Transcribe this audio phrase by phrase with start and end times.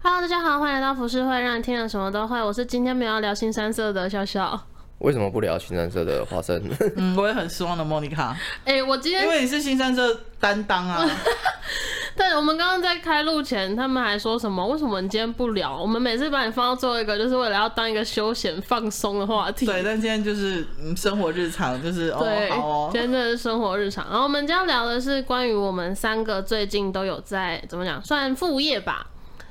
[0.00, 2.40] Hello，大家好，欢迎来到浮世会，让你听了什么都会。
[2.40, 4.58] 我是今天没有要聊新三色的笑笑。
[4.98, 6.62] 为什么不聊新三色的花生？
[6.96, 8.36] 嗯，我也很失望的莫妮卡。
[8.64, 11.04] 哎、欸，我今天因为你是新三色担当啊。
[12.16, 14.64] 对，我们刚刚在开录前，他们还说什么？
[14.68, 15.76] 为什么你今天不聊？
[15.76, 19.66] 我们每次把你放到最后一个，就是为了要当一个休闲放松的话题。
[19.66, 20.64] 对，但今天就是
[20.96, 24.06] 生活日常，就是对哦，好哦，今天真的是生活日常。
[24.08, 29.04] 然后我们将要聊的是关于我们三个最近都有在怎么讲，算副业吧。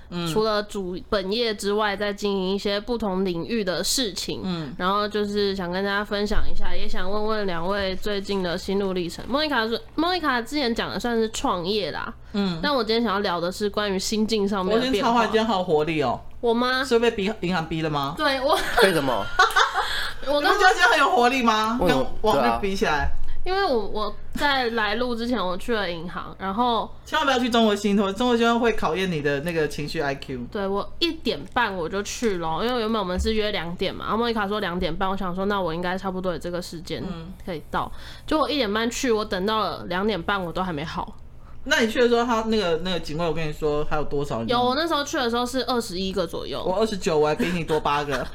[0.10, 4.42] 嗯、除了主本业之外，在经营一些不同领域的事情。
[4.44, 9.24] 嗯，然后就是想跟大家分享一下，也想问问两位最近的心路历程。
[9.28, 12.14] 莫妮卡说，莫妮卡之前讲的算是创业啦。
[12.34, 14.88] 嗯，但我今天想要聊的是关于心境上面的变化。
[14.88, 16.20] 我今天超话，今天好有活力哦。
[16.40, 16.84] 我吗？
[16.84, 18.14] 是被逼银行逼的吗？
[18.18, 18.58] 对我。
[18.84, 19.26] 为什么？
[20.28, 21.80] 我刚刚今天很有活力吗？
[21.80, 23.10] 跟往日比起来。
[23.48, 30.52] 因为我我在来录之前，我去了银行，然后千万不要去中国信托，中国信托会考验你的那个情绪 IQ。
[30.52, 37.02] 对，我一点半我就去了，因为原本我们是约两点嘛，然后莫妮卡说两点半，我想说那我应该差不多有这个时间
[37.46, 37.90] 可以到，
[38.26, 41.16] 就、嗯、我一点半去，我等到了两点半，我都还没好。
[41.64, 44.50] 那你去的时候，他那个那个警卫，我跟你说还有多少人？
[44.50, 46.62] 有，我那时候去的时候是二十一个左右。
[46.66, 48.12] 我二十九，我还比你多八个，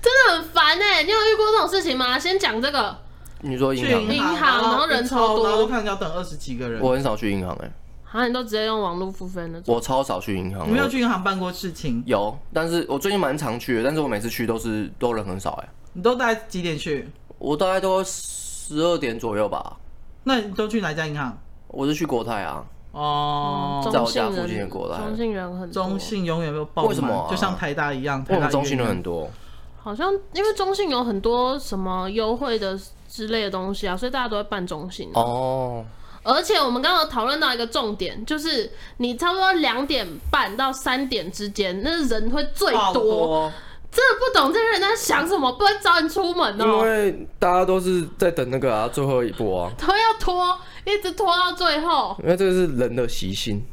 [0.00, 1.02] 真的很烦哎、欸！
[1.02, 2.16] 你有遇过这种事情吗？
[2.16, 3.04] 先讲这个。
[3.48, 6.82] 你说银行，银行，然后人超多，我看要等二十几个人。
[6.82, 7.72] 我很少去银行哎、欸，
[8.02, 9.74] 好像你都直接用网络付费那种。
[9.74, 10.66] 我超少去银行。
[10.66, 12.02] 你没有去银行办过事情？
[12.06, 15.68] 有，但是我最近蛮常去的，但是我每次去都是都人很少哎、欸。
[15.92, 17.08] 你都大概几点去？
[17.38, 19.76] 我大概都十二点左右吧。
[20.24, 21.38] 那你都去哪家银行？
[21.68, 22.64] 我是去国泰啊。
[22.92, 25.02] 哦、嗯，在我家附近的国泰。
[25.04, 25.84] 中信人很多。
[25.84, 26.88] 中信永远都爆满。
[26.88, 27.30] 为什么、啊？
[27.30, 29.30] 就像台大一样，台大中信人很多。
[29.78, 32.76] 好像因为中信有很多什么优惠的。
[33.08, 35.84] 之类的东西啊，所以大家都会办中心哦。
[36.22, 43.52] 而且我们刚刚讨论到一个重点，就是你差不多两点半到三点之间，那人会最多。
[43.88, 46.64] 真的不懂这些人在想什么，不会找你出门哦。
[46.66, 52.14] 因为大家都是在等那个啊，最后一波啊，都要拖，一直拖到最后。
[52.22, 53.64] 因为这个是人的习性，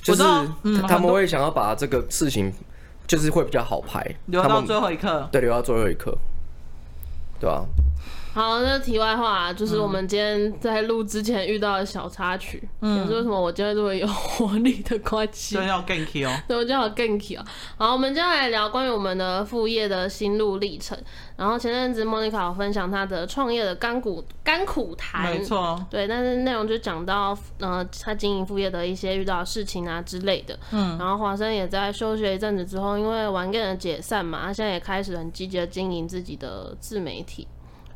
[0.00, 0.22] 就是
[0.88, 2.52] 他们会想要把这个事情，
[3.06, 5.28] 就是会比较好排，留到最后一刻。
[5.30, 6.16] 对，留到最后一刻，
[7.38, 7.64] 对吧？
[8.34, 17.44] 好，那题外话、啊、就是我们今天在录之前遇到的小插曲，嗯，也是为什么我今天这么有活力的关系，真要 ganky 哦，对，我就要 ganky 哦。
[17.76, 20.98] 好，我们接下来聊关于我们的副业的心路历程。
[21.36, 30.58] 然后前阵子莫妮卡有分享她的创业的甘苦甘苦谈，没错，对，但是内容就讲到呃，她经营副业的一些遇到的事情啊之类的。
[30.70, 37.46] 嗯，然后华生也在休学一阵子之后，因为玩 game 的解散嘛，他现在也开始很积极的经营自己的自媒体。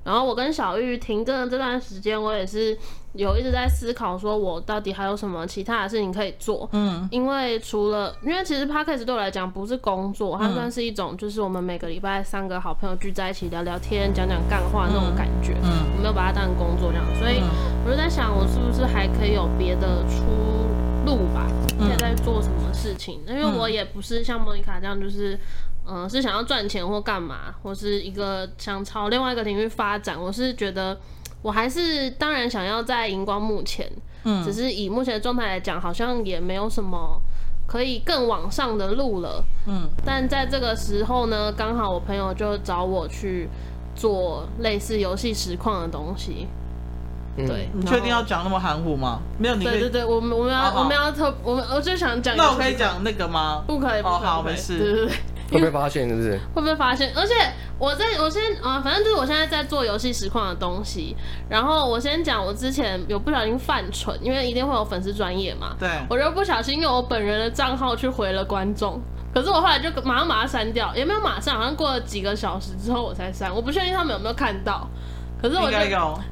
[0.07, 2.79] 然后我跟小玉停更的这段时间，我也是
[3.15, 6.69] 有一直在思考，说我到底还有什么其他的事情可以做。
[6.71, 15.55] 嗯，因为除了，因为其实 Podcast 对我来讲不是工作，它算是一种，就是我们每个礼拜三个好朋友聚在一起聊聊天、讲讲干话那种感觉。
[15.65, 17.43] 嗯，我没有把它当成工作这样，所以
[17.85, 20.23] 我就在想，我是不是还可以有别的出
[21.05, 21.51] 路吧？
[21.97, 23.23] 现在在做什么事情？
[23.27, 25.39] 因为我也不是像莫妮卡这样，就是。
[25.89, 30.21] 嗯、呃，是想要赚钱或干嘛，或是一个想朝另外一个领域发展。
[30.21, 30.99] 我是觉得，
[31.43, 33.89] 我还是当然想要在荧光幕前，
[34.25, 37.23] 嗯，只是以目前的状态来讲，好像也没有什么
[37.69, 39.89] 可以更往上的路了，嗯。
[40.05, 43.49] 但在这个时候呢，刚好我朋友就找我去
[43.95, 46.49] 做类似游戏实况的东西。
[47.37, 49.21] 嗯、对，你确定要讲那么含糊吗？
[49.39, 53.63] 没有，你对对对，我们我们要我们要特我们我就想讲，那我可以讲那个吗？
[53.67, 54.79] 不可以，不，好，没事。
[54.79, 55.17] 对对对。
[55.49, 56.41] 会被发现是不是？
[56.53, 57.33] 会被发现，而且
[57.79, 61.17] 我在我先啊，反正就是我现在在做游戏实况的东西。
[61.49, 65.77] 然后我先讲，我之前有不小心犯蠢，因为一定会有粉丝专业嘛。
[65.79, 65.89] 对。
[66.11, 69.01] 我就不小心用我本人的账号去回了观众，
[69.33, 73.55] 可是我后来就马上把它删掉，也没有马上，好像过了几个小时之后我才删。
[73.55, 74.89] 我不确定他们有没有看到，
[75.41, 75.77] 可是我就，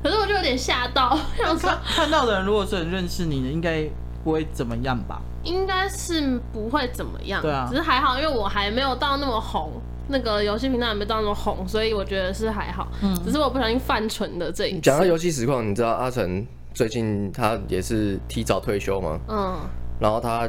[0.03, 1.19] 可是我就有点吓到。
[1.59, 3.84] 看看到的人如果是很认识你的，应该
[4.22, 5.20] 不会怎么样吧？
[5.42, 9.73] 应该是不会怎么样，对啊，只是还好，因为我还没有到那么红，
[10.08, 12.88] 那个游戏频道还没到那么红，所以我觉得是还好。
[13.02, 14.81] 嗯，只是我不小心犯蠢的这一次。
[14.81, 19.20] 讲到游戏实况，你知道阿成最近他也是提早退休吗？
[19.28, 19.55] 嗯，
[20.00, 20.49] 然后他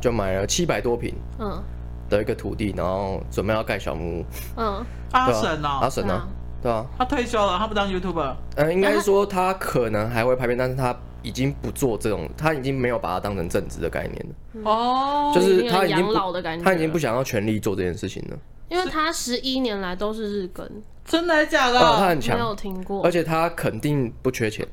[0.00, 1.60] 就买了七百多平，嗯，
[2.08, 4.24] 的一个土地，然后准备要盖小木屋。
[4.56, 6.28] 嗯，阿神啊，阿神啊，
[6.62, 8.34] 对啊，他退休了，他不当 YouTuber。
[8.56, 10.96] 嗯，应该说他可能还会拍片，但是他。
[11.22, 14.70] 已经不做这种，他已经没有把它当成正职的概念了。
[14.70, 18.38] 哦，就是他已经养老的感觉，他已经不想要全力做这件事情了。
[18.70, 20.66] 因为他十一年来都是日更，
[21.04, 21.78] 真的还假的？
[21.78, 23.04] 哦，他很强，没有听过。
[23.04, 24.66] 而且他肯定不缺钱。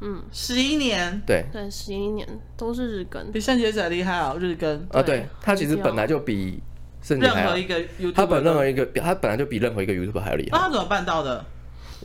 [0.00, 2.26] 嗯，十一年，对对，十一年
[2.56, 6.60] 都是日更，比圣结子还厉害哦，日更啊，对，他其实本来就比
[7.04, 10.58] 圣任何一个 YouTube，他本任何一个，他本来就比任何一个 YouTube 还要厉害。
[10.58, 11.44] 那他怎么办到的？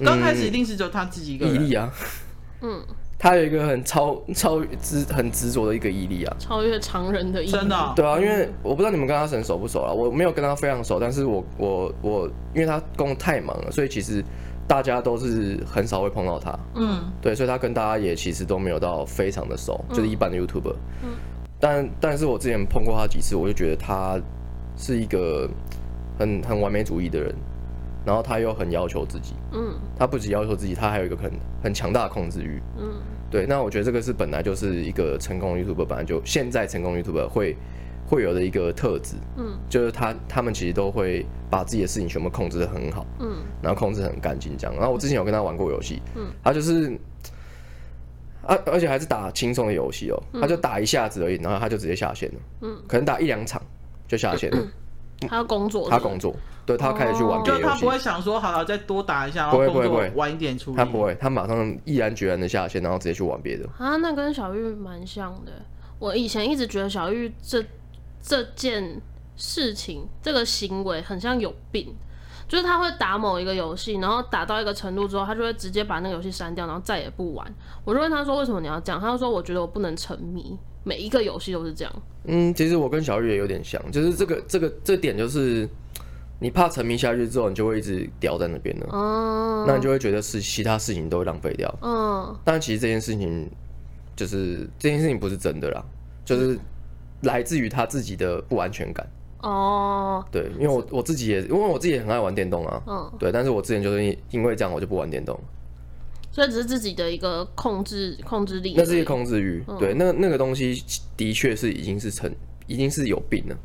[0.06, 1.92] 刚开始一定是只有他自己一个毅力啊，
[2.62, 2.84] 嗯。
[3.22, 7.52] 他有一个很超超执很执着的一个毅力啊，超越常人的毅力。
[7.52, 7.92] 真的、啊？
[7.94, 12.26] 对啊，因为我不知道你们跟阿神熟不熟啊，我没有跟他非常熟，但是我我我，
[12.56, 14.24] 因为他工作太忙了，所以其实
[14.66, 16.58] 大家都是很少会碰到他。
[16.76, 20.76] 嗯，对，所以他跟大家也其实都没有到非常的熟，就是一般的 YouTuber。
[21.04, 21.10] 嗯，
[21.60, 24.18] 但但是我之前碰过他几次，我就觉得他
[24.80, 25.48] 是一个
[26.18, 27.36] 很很完美主义的人，
[28.06, 29.34] 然后他又很要求自己。
[29.52, 31.30] 嗯，他不仅要求自己，他还有一个很
[31.62, 32.62] 很强大的控制欲。
[32.78, 32.94] 嗯，
[33.30, 37.58] 对，那我觉得这个是本来就是一个成功 YouTuber，本来就现在成功 YouTuber 会
[38.08, 39.18] 会有的一个特质。
[39.36, 43.06] 嗯，就是他他们其实都会把自己的事情全部控制的很好。
[43.20, 44.74] 嗯，然后控制很干净这样。
[44.78, 46.02] 然后我之前有跟他玩过游戏。
[46.16, 46.98] 嗯，他就是，
[48.46, 52.40] 啊，而且还是打轻松的游戏哦，他就打一下子而已，然后他就直接下线了。
[52.62, 53.62] 嗯，可能打一两场
[54.10, 54.68] 就下线了。
[55.28, 56.36] 他要工作，他工作。
[56.66, 60.76] 对，他开始去玩别的游戏，就他不会想说，好了，再多打一下，不会不会不会晚一点出。
[60.76, 63.68] 他不会，他马上毅然决然的下线，然后直接去玩别的。
[63.78, 65.52] 啊，那跟小玉蛮像的。
[65.98, 67.64] 我以前一直觉得小玉这
[68.22, 69.02] 这件
[69.36, 71.94] 事情，这个行为很像有病，
[72.48, 77.46] 就是他会打某一个游戏，然后打到一个程度之后，他就会直接把那个游戏删掉，然后再也不玩。
[77.84, 79.02] 我就问他说，为什么你要这样？
[79.02, 81.94] 他就说，我觉得我不能沉迷，每一个游戏都是这样。
[82.26, 85.68] 嗯，其实我跟小玉也有点像，就是这个这个这点就是。
[86.42, 88.88] 你怕沉迷下去之后，你就会一直掉在那边了。
[88.92, 91.70] 哦，那你就会觉得是其他事情都会浪费掉。
[91.82, 93.46] 嗯，但其实这件事情
[94.16, 95.84] 就是这件事情不是真的啦，
[96.24, 96.58] 就是
[97.24, 99.06] 来自于他自己的不安全感。
[99.42, 102.82] 哦，对，因为我我自己也因为我自己也很爱玩电动啊。
[102.88, 105.38] 嗯，对，但是我之前就是因为这样，我就不玩电动。
[106.32, 109.64] 所以只是自己的一个控制控制力，那是一个控制欲。
[109.68, 110.84] 嗯、对，那那个东西
[111.18, 112.32] 的确是已经是成，
[112.68, 113.58] 已经是有病了。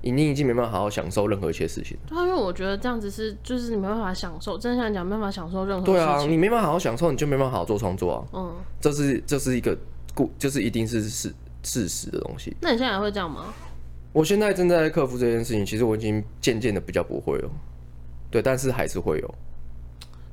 [0.00, 1.98] 你已经没办法好好享受任何一些事情。
[2.08, 4.56] 对啊，因为我觉得这样子是，就是你没办法享受。
[4.56, 5.94] 真的想讲，没办法享受任何事情。
[5.94, 8.24] 对啊，你没办法好好享受，你就没办法好好做创作啊。
[8.32, 9.76] 嗯，这是这是一个
[10.14, 11.34] 故，就是一定是事
[11.64, 12.56] 事实的东西。
[12.60, 13.52] 那你现在还会这样吗？
[14.12, 17.50] 我现在正在克服这件事情，其实我已经渐渐的比较不会了。
[18.30, 19.34] 对，但是还是会有。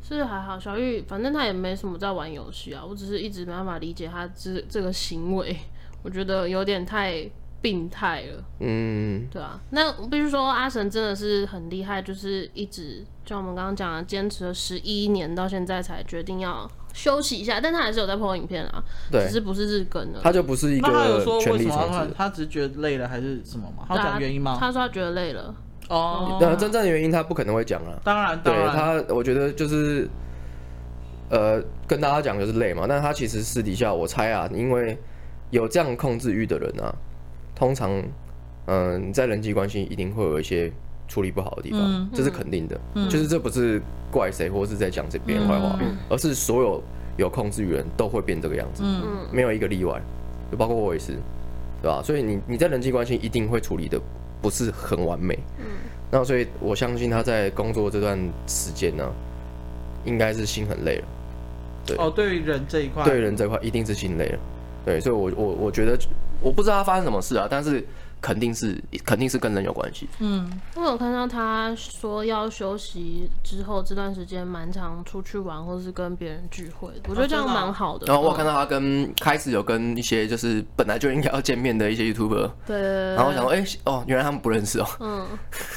[0.08, 2.84] 是还好，小玉反正他也没什么在玩游戏啊。
[2.88, 5.58] 我只是一直没办法理解他这这个行为，
[6.04, 7.30] 我觉得有点太。
[7.62, 20.20] 病态了，嗯，对啊，那必须说阿神真的是很厉害，就是一直像我们刚刚讲的，坚持了十一年，到现在才决定要休息一下，但他还是有在 po 影片啊，对，只是不是日更了。
[20.22, 23.84] 他就不是一个全力，那他有说为什么他，他只是觉得累了还是什么吗？
[23.88, 24.58] 他讲原因吗？
[24.60, 25.56] 他说他觉得累了。
[25.90, 27.94] 哦，那真正的原因他不可能会讲啊。
[28.04, 30.08] 当然，当然，他我觉得就是，
[31.30, 34.98] 呃，跟大家讲就是累嘛，但他其实私底下我猜啊，因为
[35.52, 36.94] 有这样控制欲的人啊。
[37.56, 38.04] 通常，
[38.66, 40.70] 嗯，在人际关系一定会有一些
[41.08, 42.78] 处理不好的地方，嗯、这是肯定的。
[42.96, 43.82] 嗯、就是这不是
[44.12, 46.84] 怪谁，或是在讲这别人坏话，嗯、而是所有
[47.16, 50.02] 有控制欲人都会变这个样子，嗯、没有一个例外，
[50.52, 51.14] 就包括我也是，
[51.82, 52.02] 对吧？
[52.04, 53.98] 所以你你在人际关系一定会处理的
[54.46, 55.66] 不是很完美，嗯，
[56.12, 58.16] 那所以我相信他在工作这段
[58.46, 59.10] 时间呢、啊，
[60.06, 61.06] 应该是心很累了，
[61.84, 61.98] 对。
[61.98, 64.40] 哦，对于人这一块，对人这块一定是心累了，
[64.86, 65.98] 对，所以我我我觉得。
[66.42, 67.84] 我不知道他发生什么事啊，但是
[68.26, 68.76] 肯定是
[69.06, 70.10] 肯定是跟人有关系。
[70.18, 78.08] 嗯，我有看到他说要休息之后这段时间蛮常出去玩，或是跟别人聚会，我觉得这样蛮好的。
[78.08, 84.88] 然后我有看到他跟开始有跟一些就是本来就应该要见面的一些 YouTuber，对，然后我想说，哎、欸，哦，原来他们不认识哦。
[85.02, 85.28] 嗯，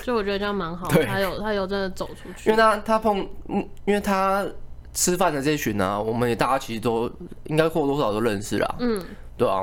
[0.02, 0.94] 就我觉得这样蛮好的。
[0.94, 4.46] 对，他有他有真的走出去，因为他他碰，嗯，因为他
[4.94, 7.10] 吃饭的这群呢、啊，我们也大家其实都
[7.44, 8.74] 应该或多或少都认识啦。
[8.78, 9.04] 嗯，
[9.36, 9.62] 对啊。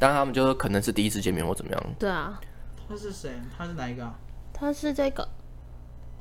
[0.00, 1.82] 但他们就可能是第一次见面或怎么样？
[1.98, 2.40] 对啊，
[2.88, 3.30] 他是谁？
[3.56, 4.10] 他是哪一个？
[4.52, 5.28] 他是这个。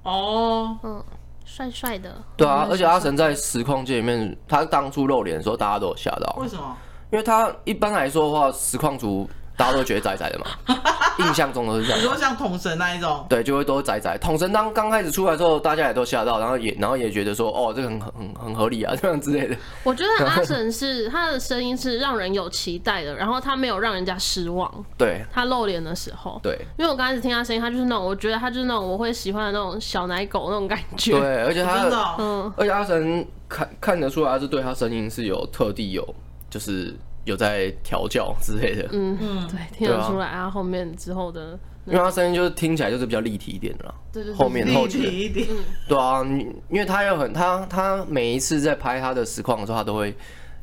[0.04, 1.04] 哦，嗯，
[1.46, 2.22] 帅帅的。
[2.38, 6.36] 对啊，而且阿神在实况界里面，他当初露脸的时候，大家都有吓到。
[6.38, 6.78] 为什么？
[7.12, 9.28] 因为他一般来说的话，实况组。
[9.60, 10.46] 大家都觉得宅宅的嘛，
[11.20, 12.00] 印象中都是这样。
[12.00, 14.18] 你说像桶神那一种，对，就会都是宅宅。
[14.18, 19.58] 统神当刚开始出来之后，大家也都吓到，然后也然后也觉得说，哦，这个很很很合理啊，这样之类的。
[19.84, 24.74] 我觉得阿神是他的声音是让人有期待的，然后他没有让人家失望。
[24.98, 31.12] 对，他露脸的时候，对，因为我刚开始听他声音，他就是那种我觉得他就是那种我会喜欢的那种小奶狗那种感觉。
[31.20, 36.16] 对，而且他，真的哦、嗯，而且阿神看看得出来，是对他声音是有特地有
[36.50, 36.96] 就是。
[37.26, 40.50] 有在调教之类的，嗯嗯，对，听得出来啊。
[40.50, 45.48] 后面之后的，因为他声音就是听起来就是比较立体一点的啦，对对，后面后期立体一点，
[45.88, 46.24] 对啊，
[46.70, 50.16] 因为他又很他他每一次在拍他的实况的时候，他都会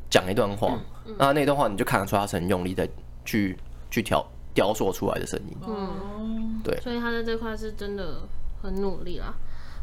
[0.09, 0.79] 讲一段话，嗯。
[1.09, 2.87] 嗯、那那段话你就看得出他是很用力在
[3.23, 3.57] 去
[3.89, 5.57] 去调雕塑出来的声音。
[5.65, 8.21] 嗯，对，所以他在这块是真的
[8.61, 9.33] 很努力啦。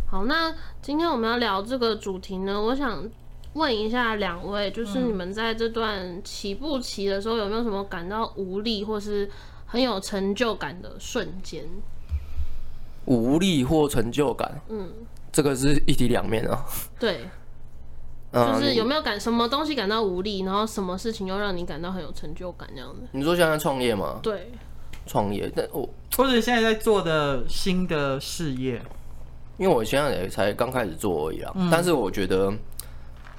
[0.07, 3.03] 好，那今天我们要聊这个主题呢，我想
[3.55, 9.29] 问一下两位，就是你们在这段起步期的时候，有没有什么感到无力或是
[9.67, 11.65] 很有成就感的瞬间？
[13.07, 14.89] 无力或成就感，嗯，
[15.31, 16.65] 这个是一体两面啊。
[16.99, 17.29] 对，
[18.33, 23.03] 就是有没有感什么东西感到无力，然后什么事情又让你感到很有成就感这样子？
[23.13, 24.19] 你说现在创业吗？
[24.23, 24.51] 对，
[25.07, 28.81] 创业，但我或者现在在做的新的事业，
[29.59, 31.53] 因为我现在也才刚开始做而已啊。
[31.55, 32.51] 嗯、但是我觉得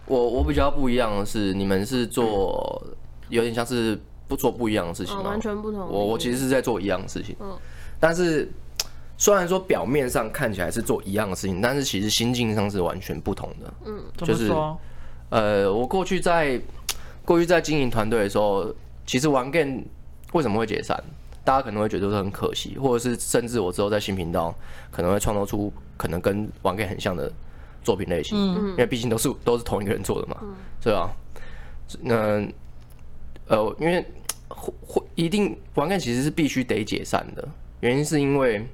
[0.08, 2.82] 我我比较不一样的是，你们是做
[3.30, 5.82] 有点像是不做不一样的事情，哦，完全不同。
[5.90, 7.58] 我我其实是在做一样的事情，嗯，
[8.00, 8.50] 但是。
[9.18, 13.74] 虽然说表面上看起来是做一样的事情，但是其实心境上是完全不同的。
[13.86, 14.52] 嗯，就是
[15.30, 16.60] 呃，我过去在
[17.24, 19.84] 过去在经营团队的时候，其实玩 game
[20.34, 21.02] 为什么会解散？
[21.46, 24.54] 大家可能会觉得是很可惜，或者是甚至我之后在新频道
[24.92, 27.32] 可能会创造出可能跟玩 game 很像的
[27.86, 28.38] 作品类型。
[28.38, 30.38] 嗯，因为毕竟都是都是同一个人做的嘛，
[30.82, 31.10] 对吧？
[32.02, 32.16] 那
[33.48, 34.04] 呃，因为
[34.50, 37.48] 会会一定玩 game 其实是必须得解散的，
[37.80, 38.68] 原因是因为。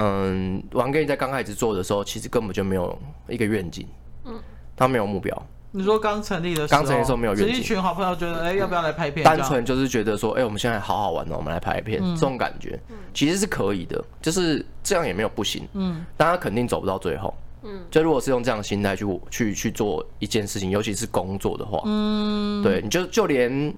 [0.00, 3.84] 嗯，玩 game 在刚开始做的时候，其实根本就没有一个愿景，
[4.26, 4.40] 嗯，
[4.76, 5.36] 他没有目标。
[5.72, 9.24] 你说刚成立的时候，刚成立的时候没有愿景，一群好朋友觉得，哎、欸，要不要来拍片？
[9.24, 12.78] 单纯就是觉得说，哎、欸，我们现在好好玩哦，我们来拍片，嗯、这种感觉。
[13.12, 23.74] 其实是可以的，就是这样也没有不行，嗯，但他肯定走不到最后，嗯，就如果是用这样的心态去去去做一件事情，尤其是工作的话，嗯，对，你就就连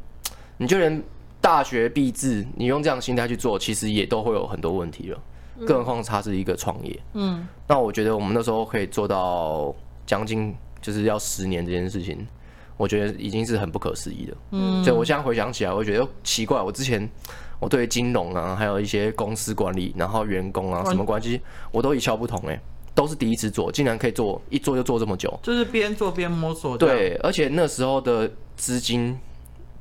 [0.57, 1.03] 你就连
[1.41, 5.19] 大学毕制，你用这样的心态去做，其实也都会有很多问题了。
[5.67, 9.75] 更何况他是一个创业，嗯，那我觉得我们那时候可以做到
[10.07, 12.27] 将近就是要十年这件事情，
[12.79, 17.07] 我觉得已经是很不可思议的，嗯，所以我现在回想起来，我觉得奇怪，我之前
[17.59, 22.59] 我对金融啊，还有一些公司管理，然后员工啊什么关系，我都一窍不通哎，
[23.01, 29.19] 都是第一次做，竟然可以做一做就做这么久，就是边做边摸索，对，而且那时候的资金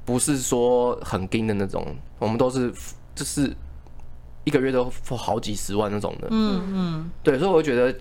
[0.05, 1.85] 不是说很紧的那种，
[2.19, 2.71] 我们都是
[3.13, 3.53] 就是。
[4.45, 7.93] 一个月都付好几十万那种的，嗯嗯，对，所以我觉得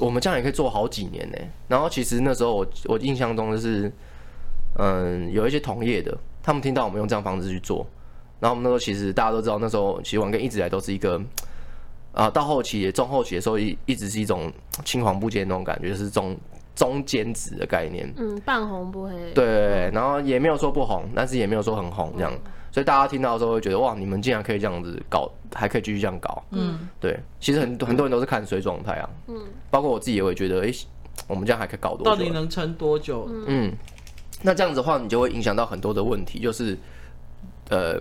[0.00, 1.38] 我们这样也可以做好几年呢。
[1.68, 3.92] 然后其实那时候我我印象中就是，
[4.78, 7.86] 嗯，有一些同业的，他们听到我们用这样方式去做，
[8.40, 11.20] 然后我们那时候其实大家都知道，那时候其实玩 game 一直以来都是一个，
[12.16, 14.50] 啊，到后期中后期的时候一一直是一种
[14.86, 16.34] 青黄不接那种感觉，就是中
[16.74, 22.32] 中间值的概念，嗯，半红不黑，对，然后也没有说不红，但是也没有说很红这样。
[22.72, 26.42] 所以大家听到的时候会觉得哇，你们竟然可以这样子搞，还可以继续这样搞。
[26.50, 29.10] 嗯，对，其实很很多人都是看水状态啊。
[29.28, 29.34] 嗯，
[29.70, 30.86] 包括我自己也会觉得，哎、欸，
[31.26, 32.04] 我们这样还可以搞多久？
[32.04, 33.26] 到底能撑多久？
[33.46, 33.72] 嗯，
[34.42, 36.76] 那这样子的话，你就会影响到很多的问题，就是
[37.70, 37.98] 呃，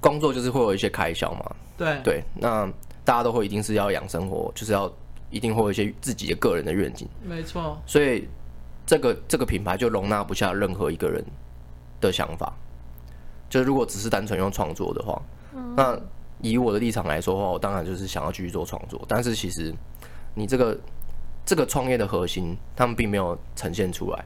[0.00, 1.54] 工作就是会有一些开销嘛。
[1.76, 2.66] 对对，那
[3.04, 4.90] 大家都会一定是要养生活，就是要
[5.30, 7.08] 一定会有一些自己的个人的愿景。
[7.22, 7.78] 没错。
[7.86, 8.28] 所以
[8.86, 11.24] 这个这个品牌就容纳不下任何一个人
[12.00, 12.52] 的想法。
[13.50, 15.22] 就如果只是单纯用创作的话，
[15.54, 15.96] 嗯、那
[16.40, 19.00] 以我的立场来说的话，我当然就是想要继续做创作。
[19.06, 19.72] 但是其实
[20.34, 20.76] 你这个
[21.44, 24.24] 这个创业的核心，他们并没有呈现出来，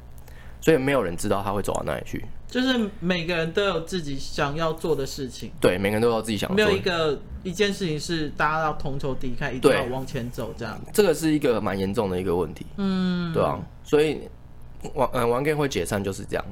[0.61, 2.25] 所以没有人知道他会走到哪里去。
[2.49, 6.73] 就是每个人都有自己想要做的事情，对，每个人都有自己想要做的。
[6.73, 10.81] 没有一个一件事情是大家要同仇敌忾，一定要往前走这样。
[10.93, 13.59] 这个是一个蛮严重的一个问题，嗯，对啊。
[13.85, 14.29] 所以
[14.95, 16.45] 玩嗯玩 game 会解散就是这样，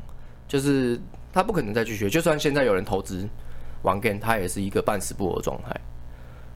[0.47, 1.01] 就是。
[1.33, 3.29] 他不可能再去学，就算现在有人投资
[3.83, 5.71] 玩 game，他也是一个半死不活的状态。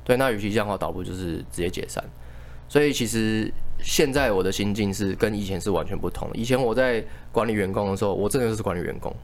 [0.02, 2.02] 对，那与其这样的话，倒不如就是直接解散。
[2.66, 6.36] 所以其实现在我的心境是跟以前是完全不同的。
[6.36, 9.14] 以前我在管理员工的时候，我真的就是管理员工，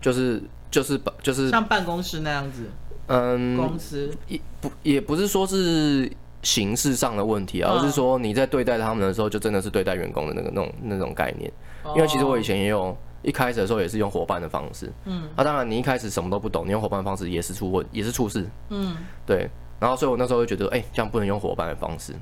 [0.00, 2.64] 就是就是把就是像办公室那样子。
[3.06, 6.10] 嗯，公司也不也不是说是
[6.42, 11.52] 形式上的问题，而是说你在对待他们的时候，就真的是对待员工的那个那种那种概念。
[11.94, 12.96] 因为其实我以前也有。
[13.22, 19.50] 一开始的时候也是用伙伴的方式，嗯，那、啊、当然你一开始什么都不懂，你用伙伴的方式也是出问，也是出事，嗯，对。
[19.80, 22.14] 然后所以我那时候就觉得，哎、欸，这样不能用伙伴的方式。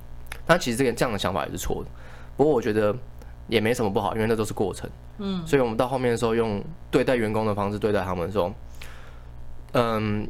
[0.47, 1.91] 但其实这个这样的想法也是错的。
[2.37, 2.95] 不过我觉得
[3.49, 5.47] 也没什么不好，因为那都是过程，嗯。
[5.47, 8.53] 所以我们到后面的时候用对待员工的方式对待他们的时候，
[9.73, 10.29] 嗯，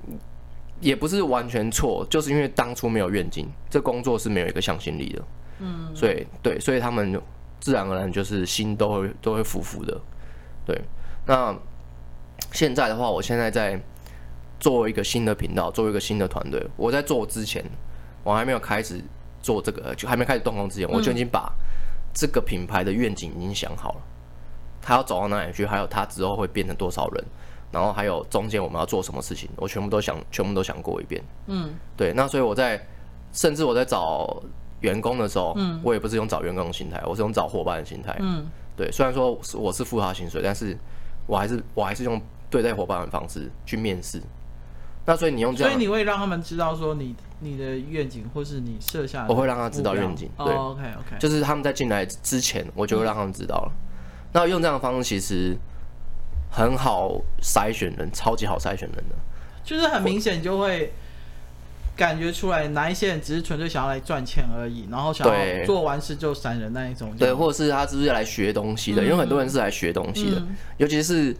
[0.80, 5.22] 也不是完全错，就是因为当初没有愿景，这工作是没有一个向心力的，
[5.60, 5.94] 嗯。
[5.94, 7.20] 所以对，所以他们
[7.60, 10.00] 自然而然就是心都会都会浮浮的。
[10.66, 10.80] 对，
[11.26, 11.56] 那
[12.52, 13.80] 现在的话，我现在在
[14.60, 16.66] 做一个新的频道，做一个新的团队。
[16.76, 17.64] 我在做之前，
[18.22, 19.02] 我还没有开始
[19.44, 21.52] 做这个，就还没开始动工之前，我就已经把
[22.14, 24.00] 这个品牌的愿景已经想好了。
[24.80, 27.24] 他要走到哪里去，还有他之后会变成多少人，
[27.70, 31.22] 然后还有中间我们要做什么事情，我全部都想，全部都想过一遍。
[31.46, 32.12] 嗯，对。
[32.14, 32.80] 那所以我在，
[33.32, 34.42] 甚至我在找
[34.80, 38.16] 员工的时候，嗯，我也不是用找员工的心态，我是用找伙伴的心态。
[38.20, 38.90] 嗯，对。
[38.90, 40.76] 虽然说我是付他薪水，但是
[41.26, 44.22] 我还是我还是用对待伙伴的方式去面试。
[45.06, 50.30] 那所以你用这样，所以你会让他们知道说你你的愿景，或是你设下的，我会让他知道愿景。
[50.38, 53.70] 对，oh，OK OK，就是他们在进来之前，我就会让他们知道了。
[53.70, 53.98] 嗯、
[54.32, 55.54] 那用这样的方式其实
[56.50, 59.14] 很好筛选人，超级好筛选人的，
[59.62, 60.94] 就是很明显就会
[61.94, 67.14] 感觉出来哪一些人只是纯粹想要来赚钱而已，然后想要做完事就闪人那一种。
[67.18, 69.02] 对，或者是他是不是来学东西的？
[69.02, 71.36] 嗯、因为很多人是来学东西的，嗯、尤其是。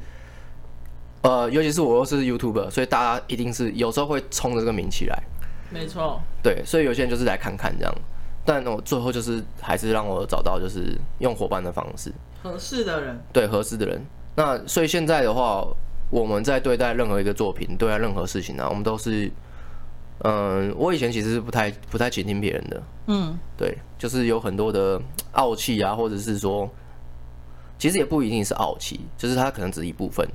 [1.25, 5.19] 呃，尤其是我又是 YouTuber，所以大家一定是有时候会冲着这个名气来。
[5.71, 6.21] 没错。
[6.43, 7.95] 对，所以有些人就是来看看这样，
[8.45, 12.13] 但我最后就是还是让我找到就是用伙伴的方式，
[12.43, 13.19] 合适的人。
[13.33, 14.05] 对，合适的人。
[14.37, 15.67] 那所以现在的话，
[16.11, 19.33] 我们在对待任何一个作品，对待任何事情呢、啊，我们都是，
[20.19, 22.83] 嗯、呃，我以前其实是不太不太倾听别人的。
[23.07, 23.39] 嗯。
[23.57, 25.01] 对，就是有很多的
[25.33, 26.69] 傲气啊，或者是说，
[27.79, 30.29] 其实也不一定是傲气，就是他可能只是一部分。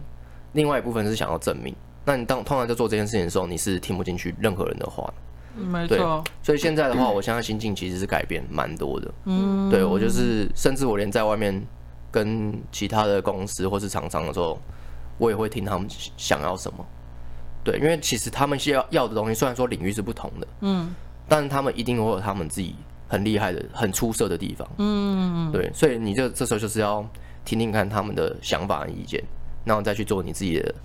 [0.54, 1.76] 另外一部分是想要证明，
[2.06, 5.12] 那你当通常在做这件事情的时候，你是听不进去任何人的话。
[5.56, 6.24] 没错。
[6.42, 9.14] 所以现在的话，我现在心境其实是改变蛮多的。
[9.26, 9.70] 嗯。
[9.70, 11.62] 对，我就是，甚至我连在外面
[12.12, 14.60] 跟其他的公司或是厂商的时候，
[15.18, 16.86] 我也会听他们想要什么。
[17.64, 20.96] 对，因为其实他们需要要的东西，虽然说领域是不同的，嗯，
[21.28, 22.76] 但是他们一定会有他们自己
[23.08, 24.68] 很厉害的、很出色的地方。
[24.78, 25.52] 嗯。
[25.52, 27.06] 对，所以你就这时候就是要
[27.44, 29.22] 听听看他们的想法和意见。
[29.66, 30.76] 然后再去做你自己的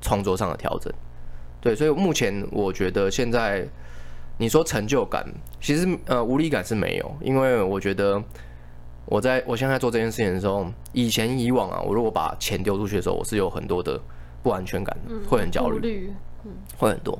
[0.00, 0.92] 创作上的调整，
[1.60, 3.66] 对，所以目前我觉得现在
[4.38, 5.26] 你说成就感，
[5.60, 8.22] 其实呃无力感是没有，因为我觉得
[9.04, 14.00] 我在我现在做这件事情的时候，以前以往啊，我如果把钱丢出去的时候，我是有很多的
[14.42, 14.96] 不安全感，
[15.28, 16.10] 会很焦虑，
[16.78, 17.18] 会很多，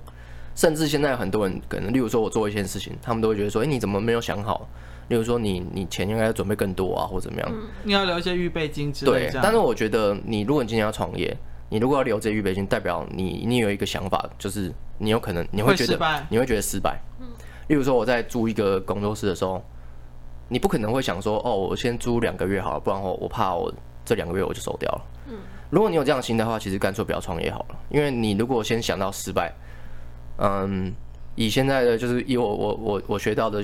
[0.55, 4.67] 甚至现在很多人可能，例如说我做一件事情，他们都会觉得说，哎，你怎么没有想好？
[5.11, 7.51] 例如说你，你你钱应该要准备更多啊，或怎么样？
[7.53, 9.33] 嗯、你要留一些预备金之类的。
[9.33, 11.37] 对，但是我觉得，你如果你今天要创业，
[11.69, 16.97] 你如果要留这些预备金，代表你你有一个想法，就是你有可能你会觉得你会觉得失败。
[17.21, 17.27] 嗯。
[17.67, 19.61] 例如说，我在租一个工作室的时候，
[20.47, 25.03] 你不可能会想说，哦，我先租两个月好了，不然我我怕我这两个月我就走掉了。
[25.27, 25.39] 嗯。
[25.71, 29.53] 如果你有这样的心态的话，其实干脆不要创业好了，因为你如果先想到失败，
[30.39, 30.95] 嗯，
[31.35, 33.61] 以现在的就是以我我我我学到的。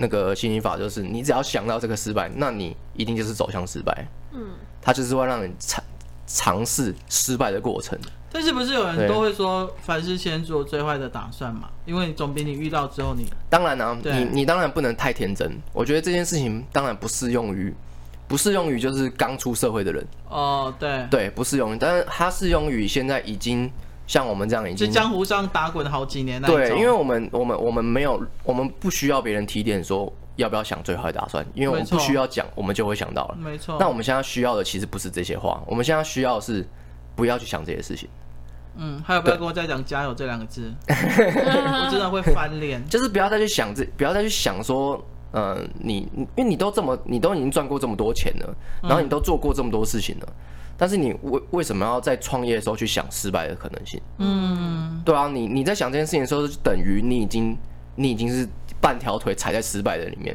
[0.00, 4.08] 那个吸引法就是，你只要想到这个失败，那你一定就是走向失败。
[4.32, 5.84] 嗯，它就是会让你尝
[6.26, 7.98] 尝试失败的过程。
[8.32, 11.68] 但是不是有人都会说，凡事先做最坏的打算嘛？
[11.84, 13.26] 因为总比你遇到之后你……
[13.50, 15.52] 当然啊，你你当然不能太天真。
[15.74, 17.74] 我觉得这件事情当然不适用于，
[18.26, 20.06] 不适用于就是刚出社会的人。
[20.30, 23.70] 哦，对对，不适用于，但是它适用于现在已经。
[24.10, 33.36] 像我们这样已经在江湖上打滚好几年，对，因为我们我们我们没有，我们不需要别人提点说要不要想最坏的打算，因为我们不需要讲，我们就会想到了。
[33.40, 33.76] 没错。
[33.78, 36.66] 那我们现在需要的其实不是这些话，我们现在需要的是
[37.14, 38.08] 不要去想这些事情。
[38.76, 42.84] 嗯，还有不要跟我再讲加油这两个字， 我真的会翻脸。
[42.88, 50.28] 就是不要再去想这，不要再去想说，呃，你因为你都这么，你都已经赚过这么多钱了，然后你都做过这么多事情了。
[50.80, 54.00] 但是你为为什么要在创业的时候去想失败的可能性？
[54.16, 57.54] 嗯，对啊，你你在想这件事情的时候，就等于你已经
[57.96, 58.48] 你已经是
[58.80, 60.34] 半条腿踩在失败的里面，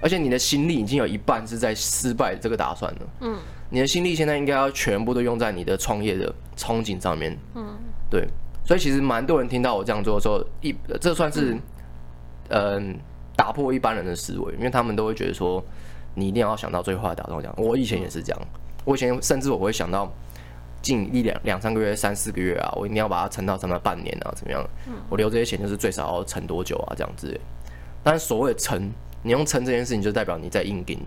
[0.00, 3.00] 而且你的心力已经有一半是在失败这个打算了。
[3.20, 7.38] 嗯，你的心力现在应该要全部都用在你的创业的憧憬上面。
[7.54, 7.76] 嗯，
[8.08, 8.26] 对，
[8.64, 11.54] 所以其实蛮多人听到我这样做的时候，一这算是
[12.48, 12.98] 嗯
[13.36, 15.62] 打破一般人的思维，因为他们都会觉得说
[16.14, 17.38] 你一定要想到最坏的打算。
[17.42, 18.40] 这样，我以前也是这样。
[18.84, 20.12] 我以前甚至我会想到
[20.82, 24.68] 近一两两三个月、三四个月啊，我一定要把它撑到什么半年啊，怎么样？
[25.08, 27.40] 我留这些钱就是最少要撑多久啊，这样子。
[28.02, 28.90] 但是所谓的撑，
[29.22, 30.98] 你用撑这件事情，就代表你在硬顶，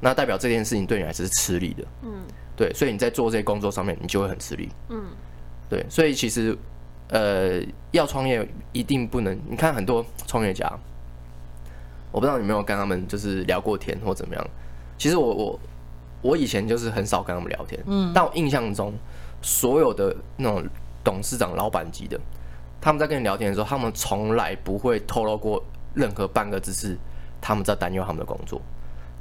[0.00, 1.84] 那代表这件事情对你来说是吃力的。
[2.02, 2.22] 嗯，
[2.56, 4.70] 对，所以你在做这些工作上面，你就会很吃力。
[4.88, 5.04] 嗯，
[5.68, 6.56] 对，所以其实
[7.08, 10.66] 呃，要创业一定不能，你看很多创业家，
[12.10, 14.42] 我不知道你有没有跟他们就是聊过天或怎么样。
[14.96, 15.60] 其实我我。
[16.24, 18.94] 我以前就是很少跟他们聊天，嗯，但我印象中，
[19.42, 20.66] 所有的那种
[21.04, 22.18] 董事长、老板级的，
[22.80, 26.96] 他们在跟你聊天的时候，他们从来不会透露过任何半个字是
[27.42, 28.58] 他们在担忧他们的工作，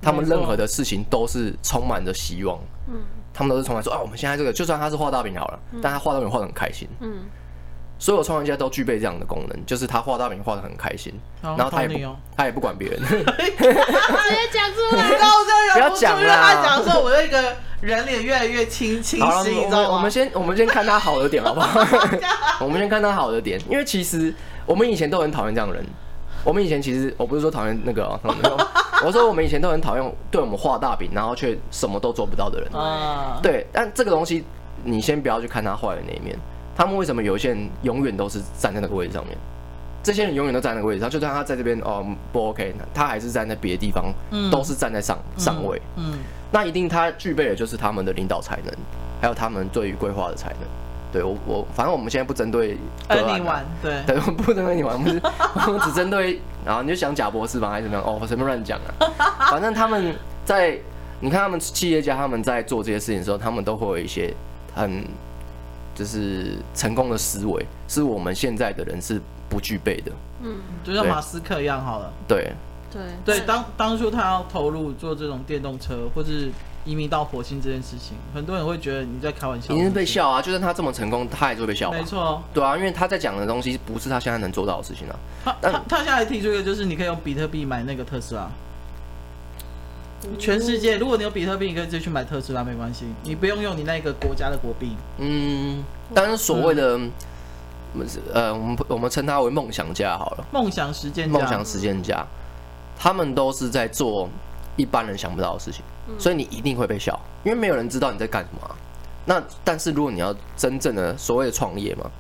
[0.02, 3.02] 他们任何的事情都是充满着希望，嗯，
[3.34, 7.26] 他们都是充满说啊，我们现在这个就算他是画大饼好了，但他画大饼画得很开心，嗯。
[8.04, 13.00] 所有创业家都具备这样的功能，就是他画大饼画的很开心，然后他也不他也不管别人。
[13.00, 13.18] 别
[14.52, 15.08] 讲出来，
[15.74, 16.36] 不要讲了。
[16.36, 19.96] 他讲的时候，我有一个人脸越来越清清晰，好你知道吗？
[19.96, 21.80] 我们先我们先看他好的点好不好？
[22.60, 24.36] 我们先看他好的 点，因为其实
[24.66, 25.86] 我们以前都很讨厌这样的人。
[26.44, 28.20] 我们以前其实我不是说讨厌那个、喔，
[29.06, 32.70] 我说我们以前都很讨厌对我们画大饼，然后却什么都做不到的人。
[32.74, 34.44] 啊，对，但这个东西
[34.84, 36.38] 你先不要去看他坏的那一面。
[36.76, 39.38] 他们为什么有些人永远都是站在那个位置上面？
[40.02, 44.14] 这些人永远都站在那个位置上，就算他在这边哦不 OK，他还是站在别的地方，
[44.52, 45.82] 都是站在上上位。
[45.96, 46.20] 嗯，
[46.52, 48.76] 那一定他具备的就是他们的领导才能，
[49.22, 50.60] 还有他们对于规划的才能。
[51.14, 52.76] 对我我反正我们现在不针对
[53.08, 55.22] 跟你玩，对对，不针对你玩，不是
[55.68, 58.04] 我们只针对，然后你就想贾博士吧，还是怎么样？
[58.04, 59.08] 哦，我随便乱讲啊。
[59.52, 60.78] 反正他们在
[61.20, 64.34] 你看他们企业家他们在做这些事情的时候，他们都会有一些
[64.74, 65.06] 很
[65.96, 70.12] 就是成功的思维，是我们现在的人是不具备的。
[70.42, 72.12] 嗯，就像马斯克一样好了。
[72.28, 72.52] 对
[72.92, 76.52] 对对，当当初他要投入做这种电动车，或是。
[76.86, 79.74] 移民到火星这件事情，很多人会觉得你在开玩笑。
[79.74, 80.42] 你是被笑啊！
[80.42, 81.90] 就算他这么成功，他也是会被笑。
[81.90, 82.44] 没错。
[82.54, 85.16] 对啊，因为他在讲的东西不是他现在能做到的事情啊。
[85.46, 88.52] 他他他现在提出一个，就是你可以用比特币买那个特斯拉。
[90.40, 94.96] 全世界，如果你有比特币，你可以直接去买特斯拉，没关系，你不用用你那个国家的国币。
[95.18, 95.84] 嗯，
[96.14, 97.00] 但是所谓的，
[98.34, 100.46] 呃，我们我们称他为梦想家好了。
[100.52, 101.40] 梦想实践家。
[101.40, 102.26] 梦想实践家，
[102.98, 104.30] 他们都是在做
[104.76, 105.84] 一般人想不到的事情。
[106.20, 108.76] 所以你一定会被笑，因为没有人知道你在干什么啊。
[109.26, 112.12] 那但是如果你要真正的所谓的创业嘛，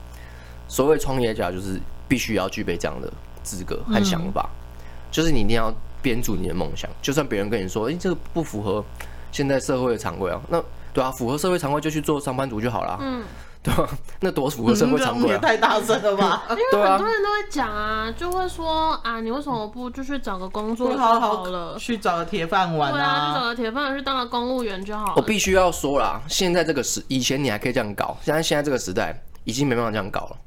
[0.70, 3.12] 所谓创业家就是必须要具备这样的
[3.44, 4.50] 资格和想法，
[5.12, 5.70] 就是你一定要
[6.04, 8.86] 编组你的梦想，就算别人跟你说，诶，这个不符合
[9.32, 10.62] 现在社会的常规啊，那
[10.94, 13.00] 对啊，符合社会常规就去做上班族就好了。
[13.02, 13.24] 嗯。
[13.63, 13.88] 对吧？
[14.20, 16.44] 那多符合社会常规、啊嗯、也太大声了吧？
[16.52, 21.20] 因为很多人都会讲啊，就会说啊，你为什么不就去找个工作就好了？
[21.22, 22.94] 好好去找个铁饭碗啊！
[22.94, 25.13] 对啊，去找个铁饭碗，去当个公务员就好了。
[25.16, 30.38] 我必须要说啦，现在这个时，以前你还可以这样搞，现在现在这个时代已经没办法这样搞了。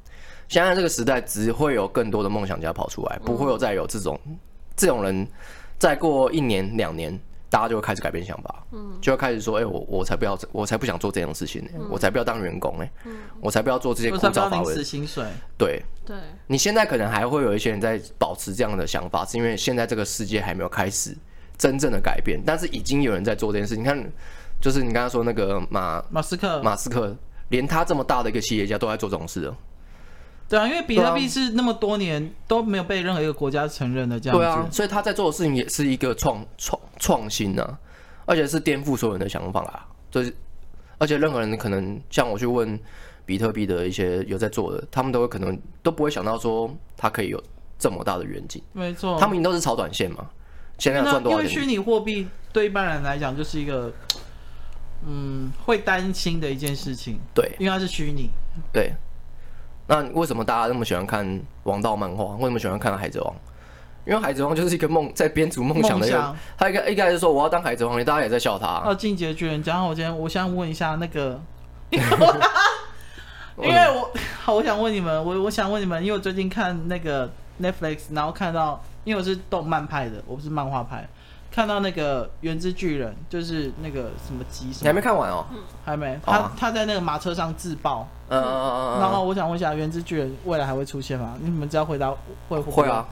[0.49, 4.37] 现在这个时代只会有更多的梦想家跑出来，不会有再有这种、嗯、
[4.76, 5.26] 这种人，
[5.78, 7.18] 再过一年两年。
[7.48, 15.24] 大家就会开始改变想法，嗯，就会开始说，哎、欸，我我才不要，我才不想做这种事情呢、欸，嗯、我才不要当员工呢、欸，嗯，我才不要做这些枯燥乏味的薪水。
[15.56, 16.16] 对对，
[16.48, 21.16] 你现在可能还会有一些人在保持这样的想法，是因为现在这个世界还没有开始
[21.56, 23.76] 真正的改变，但是已经有人在做这件事。
[23.76, 23.96] 你看，
[24.60, 27.16] 就是你刚刚说那个马马斯克，马斯克
[27.48, 29.56] 连他这么大的一个企业家都在做这种事了。
[30.48, 37.78] 对啊，因为比特币是那么多年都没有被任何一个国家承认的这样子，对啊，所以他在做的事情也是一个创创创新呢、啊。
[38.28, 40.35] 而且是颠覆所有人的想法啦，就是，
[40.98, 42.76] 而且任何人可能像我去问
[43.24, 47.40] 比特币的一些有在做的，他们都会可能都不会想到说他可以有
[47.78, 48.61] 这么大的远景。
[48.72, 50.28] 没错，他们都是炒短线嘛，
[50.76, 51.48] 现在要赚多少钱？
[51.48, 53.92] 因为虚拟货币对一般人来讲就是一个，
[55.06, 57.20] 嗯，会担心的一件事情。
[57.32, 58.28] 对，因为它是虚拟。
[58.72, 58.92] 对。
[59.88, 62.25] 那为什么大家那么喜欢看王道漫画？
[62.37, 63.35] 为什么喜欢看海贼王？
[64.05, 66.35] 因为海贼王就是一个梦，在编组梦想的人。
[66.57, 68.83] 他一个一开始说我要当海贼王，大家也在笑他、啊。
[68.87, 71.40] 哦，进击的巨人，然后我今天我想问一下那个，
[71.90, 74.11] 因为我
[74.44, 77.29] 好，我想问你们，我我想问你们，因为我最近看那个
[77.61, 81.09] Netflix，然后看到，因为我是动漫派的，我不是漫画派，
[81.51, 85.46] 看到那个原之巨人，就是那个什么吉，你还没看完哦？
[85.85, 88.09] 还没，他、哦、他在那个马车上自爆。
[88.28, 89.00] 嗯嗯嗯嗯。
[89.00, 91.34] 然后我想问一下，原之巨人未来还会出现吗？
[91.40, 92.10] 你们只要回答
[92.48, 92.82] 会不会？
[92.82, 93.06] 会啊。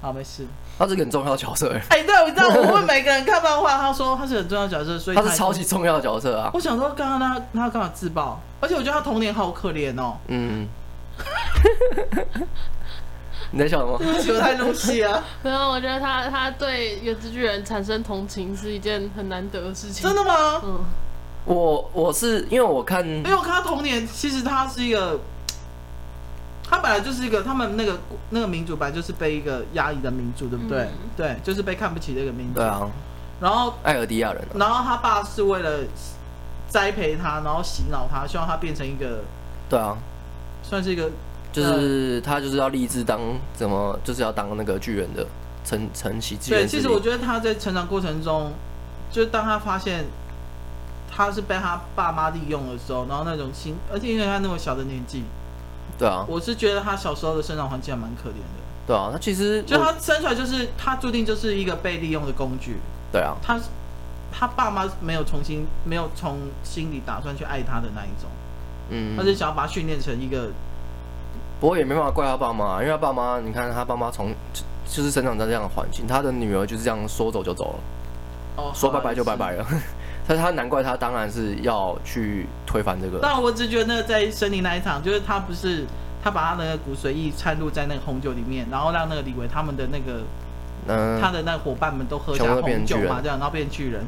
[0.00, 0.46] 好，没事。
[0.78, 1.80] 他是个很重要的角色哎。
[1.88, 2.48] 哎，对，我知道。
[2.48, 6.50] 我问每个人看漫画，他说他是很重要的角色，所以他是超级重要的角色啊。
[6.52, 8.38] 我想说，刚刚他他干嘛自爆？
[8.60, 10.16] 而且我觉得他童年好可怜哦。
[10.28, 10.68] 嗯。
[13.50, 13.96] 你在笑什么？
[13.98, 15.22] 对不起，我太入戏啊。
[15.42, 20.02] 没有，我觉得他他对原子巨人产生同情是一件很难得的事情。
[20.02, 20.60] 真的吗？
[20.64, 20.84] 嗯。
[21.44, 25.20] 我我是因为我看，因为我看他童年，其实他是一个。
[26.66, 30.84] 他本来就是一个，他们那个那个民族本来就是被一个压抑的民族，对不对？
[30.84, 32.58] 嗯、对，就是被看不起的一个民族。
[32.58, 32.90] 对啊。
[33.38, 34.48] 然后艾尔迪亚人、啊。
[34.54, 35.80] 然后他爸是为了
[36.66, 39.22] 栽培他，然后洗脑他，希望他变成一个。
[39.68, 39.96] 对啊。
[40.62, 41.10] 算是一个。
[41.52, 43.20] 就是他就是要立志当
[43.54, 45.24] 怎么，就是要当那个巨人的
[45.64, 46.62] 承承袭巨人。
[46.62, 48.52] 对，其实我觉得他在成长过程中，
[49.12, 50.06] 就是当他发现
[51.14, 55.22] 他是被他爸妈利用的时候，然后那种心，而且因为他那么小的年纪。
[55.96, 58.64] 对啊，我是觉得他小时候的生长环境还蛮可怜的。
[58.84, 62.78] 对啊，他其实就他生出来就是他注定就是一个被利用的工具。
[63.12, 63.60] 对啊，他
[64.32, 68.28] 他爸妈没有重新没有从心里打算去爱他的那一种。
[68.90, 70.50] 嗯，他是想要把他训练成一个。
[71.60, 74.34] 不过也没办法怪他爸妈，因为他爸妈，你看他爸妈从
[74.86, 78.64] 就是生长在这样的环境，他的女儿就是这样说走就走了。
[78.64, 79.66] 哦，说拜拜就拜拜了。
[80.26, 83.18] 但是他难怪他当然是要去推翻这个。
[83.20, 85.84] 但我只觉得那个在森林那一场，就是他不是
[86.22, 90.22] 他把他的那个骨髓液掺入在那个红酒里面，然后让那个李维他们的那个，
[90.86, 94.02] 嗯，他的那个伙伴们都喝下红酒嘛，这样然后变巨人，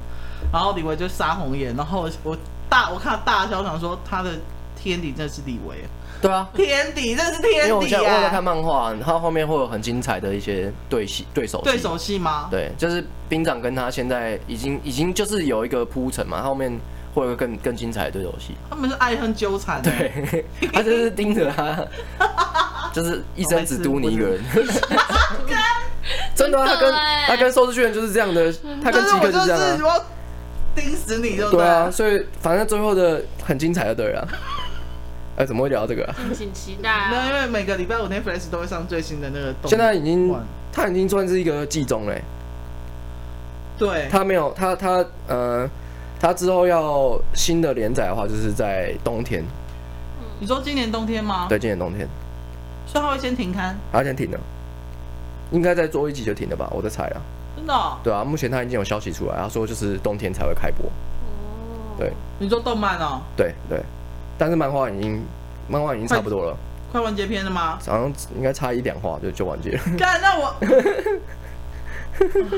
[0.52, 2.36] 然后李维就杀红眼，然后我
[2.68, 4.30] 大我看大小想说他的
[4.74, 5.84] 天敌真的是李维。
[6.26, 7.66] 对啊，天敌，这是天敌啊！
[7.66, 12.48] 因为我现在在看漫画，他后面会有很精彩的一些对戏、对手、对手戏吗？
[12.50, 16.76] 对，就是兵长跟他现在已经已经就是有一个铺陈嘛，后面
[17.14, 18.56] 会有更更精彩的对手戏。
[18.68, 21.86] 他们是爱恨纠缠，对，他就是盯着他，
[22.92, 24.40] 就是一生只督你一个人。
[26.34, 26.92] 真的，他跟
[27.28, 30.04] 他跟寿司巨人就是这样的，他跟吉克就是这样的，
[30.74, 34.26] 盯死你就对啊，所以反正最后的很精彩的，对了。
[35.36, 36.14] 哎，怎么会聊到这个啊？
[36.16, 37.10] 敬请期待啊！
[37.12, 39.68] 那因为每个礼拜五 Netflix 都会上最新的那个动。
[39.68, 40.34] 现在已经，
[40.72, 42.22] 它已经算是一个季中嘞。
[43.78, 44.08] 对。
[44.10, 45.68] 它没有，它它呃，
[46.18, 49.44] 它之后要新的连载的话，就是在冬天。
[50.40, 51.46] 你说今年冬天吗？
[51.50, 52.08] 对，今年冬天。
[52.86, 53.78] 所以它会先停刊？
[53.92, 54.40] 它先停了。
[55.50, 56.66] 应该再做一集就停了吧？
[56.72, 57.20] 我在猜啊。
[57.56, 57.98] 真的哦？
[58.02, 60.86] 对啊，目前它已经有消息出来，他说就是冬天才会开播。
[60.86, 61.96] 哦。
[61.98, 62.10] 对。
[62.38, 63.20] 你说动漫哦？
[63.36, 63.82] 对对。
[64.38, 65.24] 但是漫画已经，
[65.68, 66.54] 漫画已经差不多了，
[66.92, 67.78] 快完结篇了吗？
[67.86, 69.80] 好像应该差一两话就就完结了。
[69.98, 70.54] 干，那我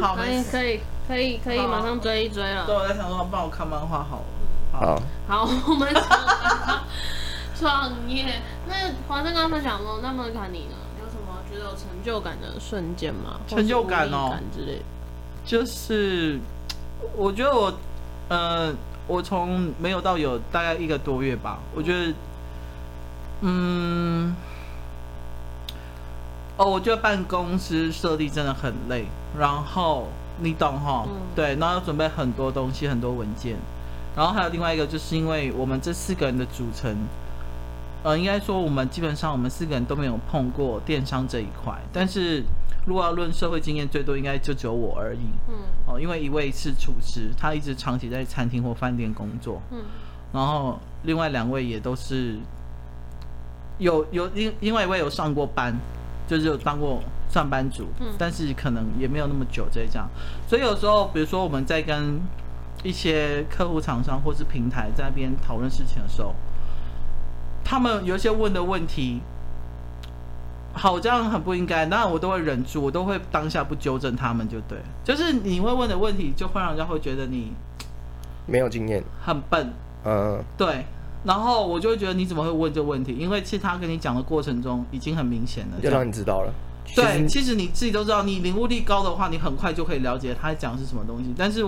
[0.01, 2.67] 好，可以可以可以可以马上追一追了。
[2.67, 4.25] 对，我在想说帮我看漫画好了。
[4.73, 5.89] 好，好， 我们
[7.59, 8.41] 创业。
[8.69, 8.75] 那
[9.09, 10.75] 华生刚刚分享说，那么看你呢？
[11.01, 13.41] 有什么觉得有成就感的瞬间吗？
[13.49, 14.83] 成就感哦，之类。
[15.45, 16.39] 就是
[17.17, 17.73] 我觉得我，
[18.29, 18.75] 呃。
[19.09, 22.15] 我从没有到有大概一个多月吧，我觉得，
[23.41, 24.37] 嗯，
[26.59, 29.07] 哦，我觉得办公室设立真的很累，
[29.39, 30.09] 然后
[30.41, 33.57] 你懂哈，嗯、对，然后要准备很多东西，很多文件，
[34.15, 36.95] 然后还有另外一个，就是因为我们这四个人的组成，
[38.03, 42.45] 呃，应该说我们基本上我们四个人都没有碰过电商这一块，但是。
[42.89, 45.21] 如果要论社会经验，最多应该就只有我而已。
[45.49, 45.55] 嗯，
[45.87, 49.61] 哦，因为一位是厨师，他一直长期在餐厅或饭店工作。
[49.71, 49.85] 嗯，
[50.33, 52.39] 然后另外两位也都是
[53.77, 55.77] 有有另另外一位有上过班，
[56.27, 57.89] 就是有当过上班族。
[58.01, 60.09] 嗯，但是可能也没有那么久这样。
[60.49, 62.19] 所以有时候，比如说我们在跟
[62.83, 66.35] 一些客户、厂商或是平台在那边讨论事情的时候，
[67.63, 69.21] 他们有一些问的问题。
[70.79, 71.85] 好，这样很不应该。
[71.87, 74.79] 那我都会忍住，我都会当下不纠正他们，就对。
[75.05, 77.53] 就是你会问的问题，就会让人家会觉得你
[78.47, 79.73] 没有经验，很笨。
[80.05, 80.85] 嗯，对。
[81.25, 83.13] 然后我就会觉得你怎么会问这个问题？
[83.19, 86.53] 因为其实他跟你讲的过程中已经很明显了，就让你知道了。
[86.95, 91.35] 对，其实你自己都知道，你领悟力高的话，你很快就可以了解他讲的是什么东西。
[91.37, 91.63] 但是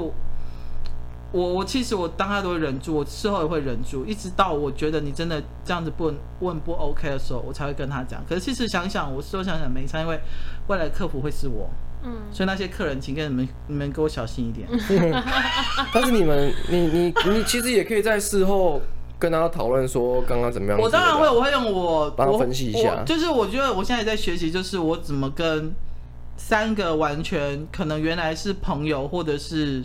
[1.33, 1.41] 我。
[1.41, 8.21] 我我其实我当下都会忍住，我事后也会忍住，一直到我觉得你真的这样子不问不 OK 的时候，我才会跟他讲。
[8.29, 10.21] 可是其实想想，我事后想想没差，因为
[10.67, 11.71] 未来客服会是我，
[12.03, 14.69] 嗯，所以那些客人请跟你们你们给我小心一点。
[15.95, 18.81] 但是你们你你你其实也可以在事后
[19.19, 20.81] 跟他讨论说刚刚怎么样。
[20.81, 23.05] 我当然会，我会用我帮他分析一下。
[23.05, 25.73] 就是我觉得我现在在学习，就是我怎么跟
[26.37, 29.85] 三个完全可能原来是朋友或者是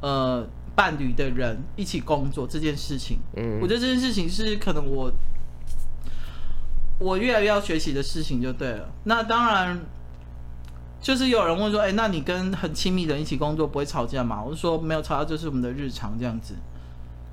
[0.00, 0.46] 呃。
[0.76, 5.10] 伴侣的人一起工作这件事情，嗯，我觉得这件事情是可能我
[6.98, 8.92] 我越来越要学习的事情就对了。
[9.04, 9.80] 那当然，
[11.00, 14.42] 就是有人问说，哎，那你跟很亲密的人一起工作不会吵架吗？
[14.44, 16.54] 我就说没有吵架，就是我们的日常这样子。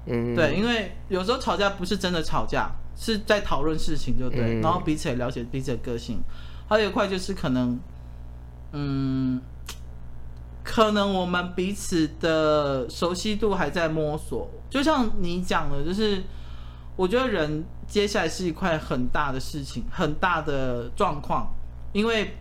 [0.05, 6.21] 嗯，对，因为有时候吵架不是真的吵架，是在讨论事情就对，然后彼此也了解彼此的个性。
[6.69, 7.77] 还有一块就是可能，
[8.71, 9.41] 嗯。
[10.63, 16.23] 可能我们彼此的熟悉度还在摸索，就像你讲的，就是
[16.95, 21.53] 我觉得人接下来是一块很大的事情，很大的状况，
[21.91, 22.37] 因为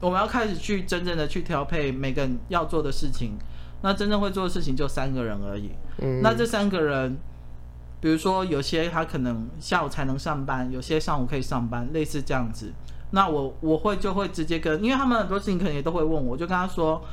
[0.00, 3.36] 我们要开始去真正的去调配每个人要做的事情。
[3.82, 5.70] 那真正会做的事情就三个人而已。
[5.98, 7.18] 嗯，那这三个人，
[8.00, 12.72] 比如说有些他可能下午才能上班，有些上午可以上班，类似这样子。
[13.10, 17.04] 那我我会就会直接跟，因为他们很多事情可能也都会问我，就跟他说。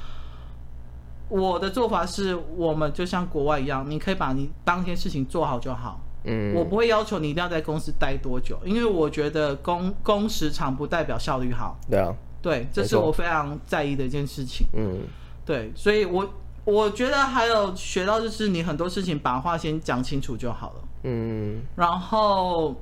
[1.27, 6.01] 我的做法是我们就像国外一样，你可以把你当天事情做好就好。
[6.23, 11.77] 嗯，我不会要求你一定要在公司待多久，因为我觉得工工时长不代表效率好。
[11.89, 14.65] 对啊，对，这是我非常在意的一件事情。
[14.73, 15.01] 嗯，
[15.45, 16.27] 对，所以我
[16.63, 20.75] 我觉得还有学到就是你很多事情把话先讲清楚就好了。
[21.03, 22.75] 嗯，然后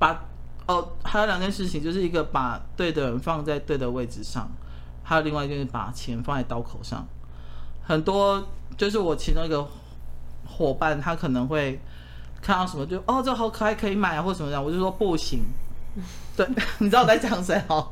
[0.00, 0.24] 把
[0.66, 4.50] 哦，还有两件事情，就是一个把对的人放在对的位置上。
[5.02, 7.06] 还有另外就是把钱放在刀口上，
[7.86, 8.42] 很多
[8.76, 9.66] 就是我其中一个
[10.46, 11.80] 伙伴，他可能会
[12.40, 15.42] 看到什么就哦，这好可爱，可以买啊，或什么样，我就说不行。
[16.36, 16.46] 对，
[16.78, 17.88] 你知道我在讲谁哦？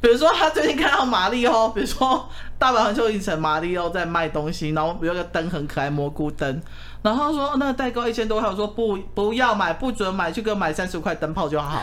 [0.00, 2.26] 比如说他最近看到马里奥，比如说
[2.58, 6.62] 大阪环球影城马里奥在卖东西，然后有个灯很可爱，蘑菇灯，
[7.02, 11.82] 然后他说那个代购一千多块，我说不不要买，不准买，去给我买三十块灯泡就好，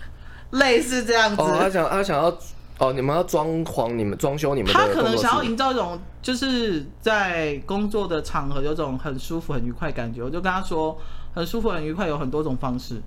[0.52, 1.42] 类似这样子。
[1.42, 2.34] 哦，他想他想要
[2.80, 10.22] 哦，你们要装潢，你们装修你们的，他可能想要营造一种就是在工作的场合有种很舒服、很愉快感觉。
[10.22, 10.98] 我就跟他说，
[11.34, 13.00] 很舒服、很愉快有很多种方式，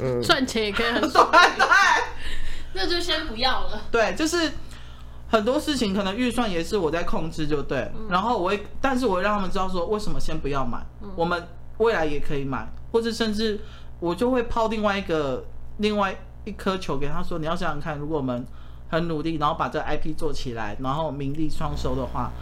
[0.00, 1.28] 嗯，赚钱也可以很爽。
[1.30, 1.40] 对。
[2.74, 3.80] 那就先不要了。
[3.90, 4.52] 对，就是
[5.26, 7.90] 很多事情可能预算也是我在控制，就对。
[7.96, 11.42] 嗯、然后我会，但是我会让他们知道说，为什么先不要买，嗯、我们
[11.78, 13.58] 未来也可以买，或者甚至
[13.98, 15.44] 我就会抛另外一个
[15.78, 18.46] 另外一颗球给他说，你要想想看，如果我们
[18.88, 22.32] 很努力，然后把这 IP 做起来，然后名利双收的话，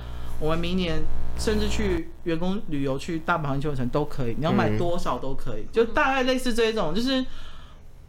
[0.40, 1.02] 我们明年
[1.38, 7.24] 甚至去员工旅游去大阪环球影城都可以，你要买多少都可以，嗯、就大概类似这一种，就是。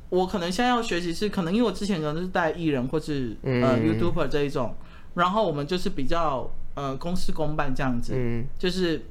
[0.10, 4.74] 我可能现在要学习是可能因为我之前可能是带艺人或是呃 YouTuber 这一种，
[5.16, 8.14] 然后我们就是比较呃公事公办这样子，
[8.58, 9.04] 就是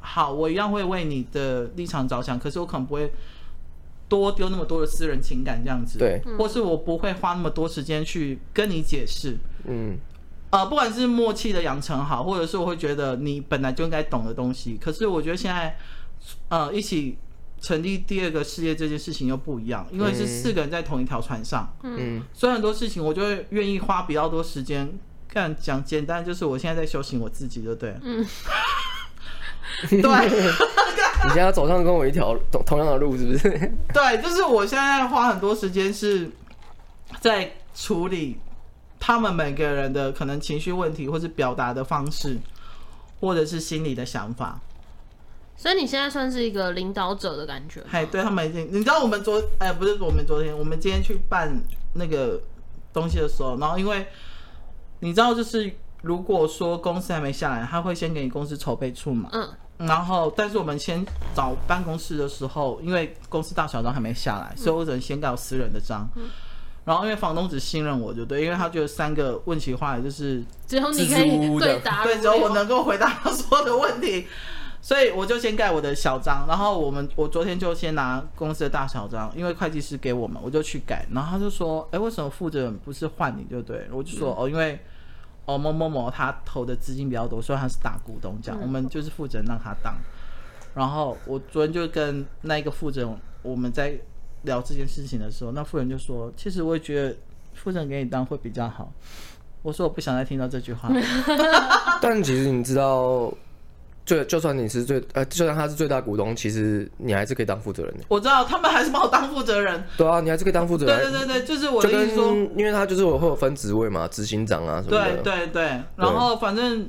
[0.00, 3.10] 好，我一样会为你的立场着想，可是我可能不会
[4.08, 9.96] 多丢那么多的私人情感这样子，对，或是我不会花那么多时间去跟你解释，嗯，
[10.50, 15.76] 呃，不管是默契的养成好，或者是我会觉得你本来就应该懂的东西，可是我觉得现在
[16.48, 17.18] 呃一起。
[17.60, 21.76] 成立第二个事业这件事情又不一样，因为是四个人在同一条船上。
[21.82, 24.88] 嗯，所以很多事情我就会愿意花比较多时间
[25.26, 25.56] 看。
[25.56, 27.96] 讲简单，就是我现在在修行我自己，就对。
[28.04, 28.24] 嗯，
[29.90, 29.98] 对。
[31.24, 33.48] 你现在走上跟我一条同同样的路，是不是？
[33.92, 36.30] 对，就是我现在花很多时间是
[37.20, 38.38] 在处理
[39.00, 42.38] 他们每个人的可能情绪问题，或是表达的方式，
[43.20, 44.60] 或者是心里的想法。
[45.56, 47.82] 所以你现在算是一个领导者的感觉。
[47.90, 51.52] 哎，对他们已经，你知道我们昨哎不是我们昨天，我们今天去办
[51.94, 52.40] 那个
[52.92, 54.06] 东西的时候，然后因为
[55.00, 59.28] 你知道就是如果说公司还没下来，他会先给你公司筹备处嘛。
[59.32, 59.48] 嗯。
[59.78, 66.08] 然后，但是我们先找办公室的时候，因为公司大小章还没下来，所以我只能先搞私人的章。
[66.16, 66.24] 嗯。
[66.84, 74.26] 然后因为房东只信任我就对，因为他觉得三个问起话来就是只有你可以对答，对，只有我能够回答他所有的问题。
[74.80, 81.04] 所以我就先盖我的小章，然后我们我昨天就先拿公司的大小章，因为会计师给我们，我就去改。
[81.12, 84.78] 然后他就说：“哎，为什么负责人不是换你就对？”我就说：“哦，因为
[85.48, 89.96] 哦某某某他投的资金比较多，所以他是大股东，这样我们就是负责人让他当。”
[90.76, 93.98] 然后我昨天就跟那一个负责人我们在
[94.42, 97.16] 聊这件事情的时候，那负责人就说：“其实我也觉得
[97.54, 98.92] 负责人给你当会比较好。”
[99.62, 100.90] 我说：“我不想再听到这句话。
[102.02, 103.32] ”但其实你知道。
[104.08, 108.04] 就就算你是最呃，就算他是最大股东，其实你还是可以当负责人的。
[108.08, 109.84] 我知道他们还是把我当负责人。
[109.98, 110.96] 对啊，你还是可以当负责人。
[110.96, 115.22] 对对对对，就是我的意思说，因为他就是我会有分职位嘛，执行长啊什么的。
[115.22, 115.62] 对对对，
[115.96, 116.88] 然后反正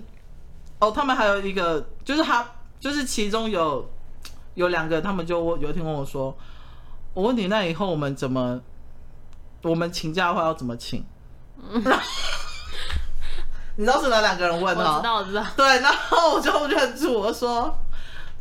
[0.79, 3.85] 哦，他们还有一个，就是他就是其中有
[4.53, 6.33] 有两个，他们就有一天问我说
[7.13, 8.61] ：“我问你，那以后我们怎么，
[9.63, 11.03] 我们请假的话要怎么请？”
[13.79, 14.95] 你知道是哪两个人问吗？
[14.95, 15.45] 我知道，我知道。
[15.55, 17.73] 对，然后我就认住，我说，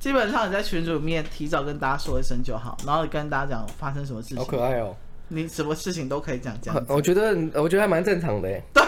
[0.01, 4.37] 基本上你在群主里面提早跟大家说一声就好，然后跟大家讲发生什么事情。
[4.37, 4.97] 好可爱哦！
[5.29, 6.85] 你什么事情都可以讲，这样。
[6.89, 8.49] 我觉得，我觉得还蛮正常的。
[8.75, 8.83] 对，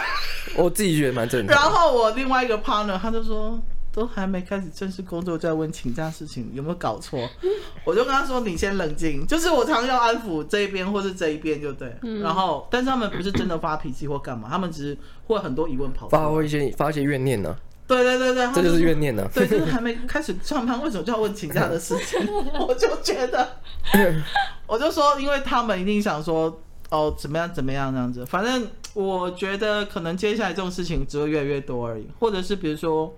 [0.57, 1.55] 我自己觉得蛮正常。
[1.55, 3.57] 然后我另外一个 partner 他就说。
[3.93, 7.19] 都还没开始正式工作，就在问请假事情，有没有搞错？
[7.85, 11.93] 我就跟他说：“你先冷静。”就是我常要安抚这一边或是这一边，就对。
[12.03, 17.59] 嗯、然后，但是他们不是真的发脾气或干嘛，他们只是会很多疑问跑出来，发一些发一些怨念呢、啊。
[17.89, 19.31] 对对对对，这就是怨念呢、啊。
[19.35, 22.21] 对，就是还没开始上班，为什么就要问请假的事情？
[22.57, 23.57] 我就觉得，
[24.69, 28.25] 我就说，因为他们一定想说，哦，怎么样怎么样这样子。
[28.25, 33.13] 反正我觉得，可能接下来这种事情只会越来越多而已，或者是比如说。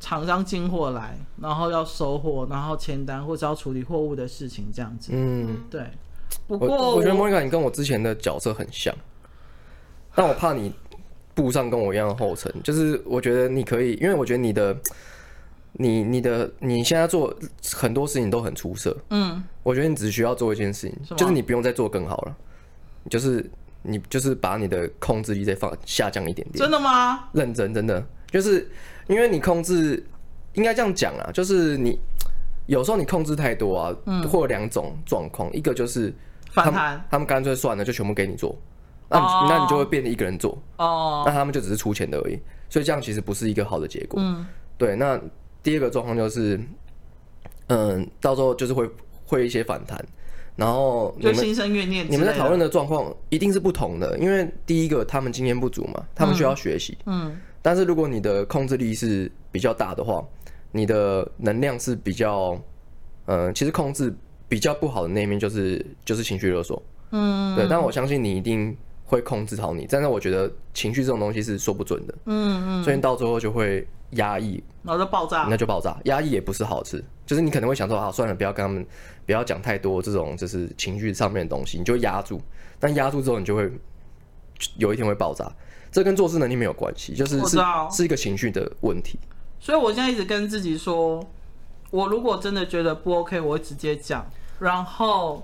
[0.00, 5.12] 厂商进货来，然后要收货，然后签单或者要处理货物的事情，这样子。
[5.14, 5.84] 嗯，对。
[6.46, 8.94] 不过我，我觉得莫妮卡，你跟我之前的角色很像，
[10.14, 10.72] 但我怕你
[11.34, 12.52] 步上跟我一样的后尘。
[12.64, 14.76] 就是我觉得你可以，因为我觉得你的，
[15.72, 17.36] 你你的你现在做
[17.74, 18.96] 很多事情都很出色。
[19.10, 22.36] 嗯，我觉得你只需要做一件事情，吗就是你不用再做更好了，
[23.10, 23.48] 就是
[23.82, 26.58] 你就是把你的控制力再放下降一点点。
[26.58, 27.28] 真的吗？
[27.32, 28.70] 认真，真的就是。
[29.10, 30.00] 因为你控制，
[30.54, 31.98] 应该这样讲啊，就是你
[32.66, 36.14] 有时候你控制太多啊，嗯、会有两种状况，一个就是
[36.52, 38.56] 反弹，他们干脆算了，就全部给你做，
[39.08, 42.38] 那你、哦、那你就会变成一个人做，哦，那他们就只是出钱的而已。
[42.68, 44.20] 所以这样其实不是一个好的结果。
[44.22, 44.46] 嗯，
[44.78, 44.94] 对。
[44.94, 45.20] 那
[45.60, 46.60] 第二个状况就是，
[47.66, 48.88] 嗯，到时候就是会
[49.26, 50.00] 会一些反弹，
[50.54, 52.08] 然后就心生怨念。
[52.08, 56.96] 你们在讨论的状况一定是不同的，因为第一个他们经验不足嘛，他们需要学习。
[57.06, 57.36] 嗯。
[57.62, 60.24] 但是如果你的控制力是比较大的话，
[60.72, 62.60] 你的能量是比较，
[63.26, 64.14] 呃，其实控制
[64.48, 66.82] 比较不好的那一面就是就是情绪勒索。
[67.10, 67.54] 嗯。
[67.56, 68.76] 对，但我相信你一定。
[69.10, 75.98] 会控制好你，但是我觉得情绪这种东西是说不准的，嗯嗯，所以到最后就会压抑，然后就爆炸，那就爆炸。
[76.04, 78.86] 压抑也不是好事，就是你可能会想说啊，算了，不要跟他们，
[79.26, 82.40] 不要讲太多这种就是情绪上面的东西，你就压住，
[82.78, 83.68] 但压住之后你就会
[84.76, 85.52] 有一天会爆炸。
[85.92, 87.58] 这跟做事能力没有关系，就是是
[87.90, 89.18] 是一个情绪的问题。
[89.58, 91.24] 所以我现在一直跟自己说，
[91.90, 95.42] 我如果真的觉得不 OK，我会直接讲，然后。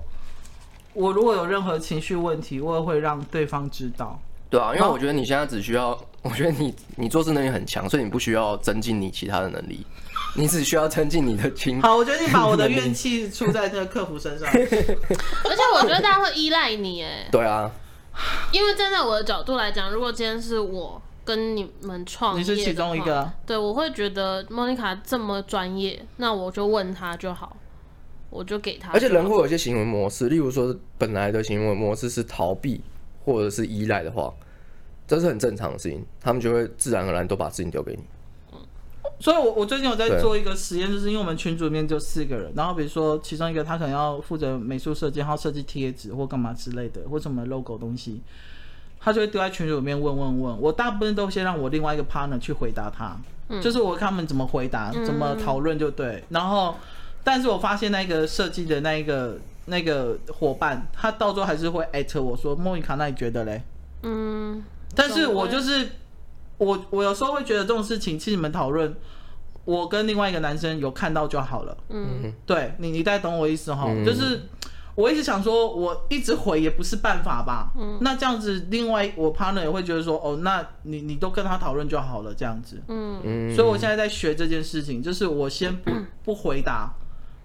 [0.99, 4.18] 我如果有任何情绪问题，我也会让对方知道。
[4.49, 5.90] 对啊，因为我觉得你现在只需要，
[6.22, 9.84] 我觉得你你做事能力很强，所以你不需要增进你其他的能力，
[10.34, 11.82] 你只需要增进你的情。
[11.82, 14.49] 好，我觉得你把我的 怨气出在这个客服身上。
[14.57, 17.28] 而且我觉得大家会依赖你，哎。
[17.30, 17.70] 对啊。
[18.52, 27.56] 因为站在我的角度来讲，如果今天是我跟你们创业，你是其中一个，对，我会觉得莫妮卡这么专业，那我就问他就好。
[28.28, 32.82] 我就给他，而且人会有一些行为模式，例如说本来的行为模式是逃避
[33.24, 34.34] 或者是依赖的话，
[35.06, 38.02] 这是很正常的事情，他们就会自然而然都把事情丢给你。
[39.18, 48.20] 所以我，我我最近有在做一个实验，就是因为我们群组里面就四个人，然后比如说其中一个他可能要负责美术设计，然后设计贴纸或干嘛之类的，或什么 logo 东西，
[49.00, 53.16] 他就会丢在群组里面问问问，我大部分都先让我另外一个 partner 去回答他，
[53.48, 56.74] 嗯、就是我看他们怎么回答，怎么讨论就对，然后。
[57.28, 63.60] 但是我发现那个设计的那一个那个伙伴，他到最后还是会艾特我说：“莫妮卡，那你觉得嘞？”
[64.04, 64.62] 嗯，
[64.94, 65.88] 但是我就是
[66.59, 68.94] 我，我有时候会觉得这种事情，其实你们讨论，
[69.64, 71.76] 我跟另外一个男生有看到就好了。
[71.88, 73.86] 嗯，对你，你大概懂我意思哈？
[73.88, 74.42] 嗯、就是
[74.94, 77.72] 我一直想说，我一直回也不是办法吧？
[77.76, 82.80] 嗯，那这样子，另外我 partner 也会觉得说：“哦，那你你都跟他讨论就好了。”这样子。
[82.88, 85.90] 嗯，所以我现在在学这件事情，就是我先不
[86.24, 86.94] 不回答。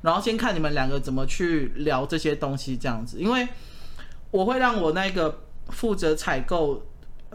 [0.01, 3.47] 然后先看你们两个怎么去聊这些东西，这样子，因为
[4.31, 6.81] 我会让我那个负责采购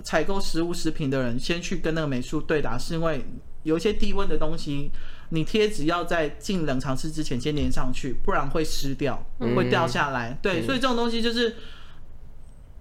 [0.03, 3.25] 采购食物食品的人先去跟那个美术对答，是因为
[3.63, 4.91] 有一些低温的东西，
[5.31, 10.31] 你贴纸要在进冷藏室之前先粘上去，不然会湿掉，会掉下来。
[10.31, 11.57] 嗯、对，所以这种东西就是，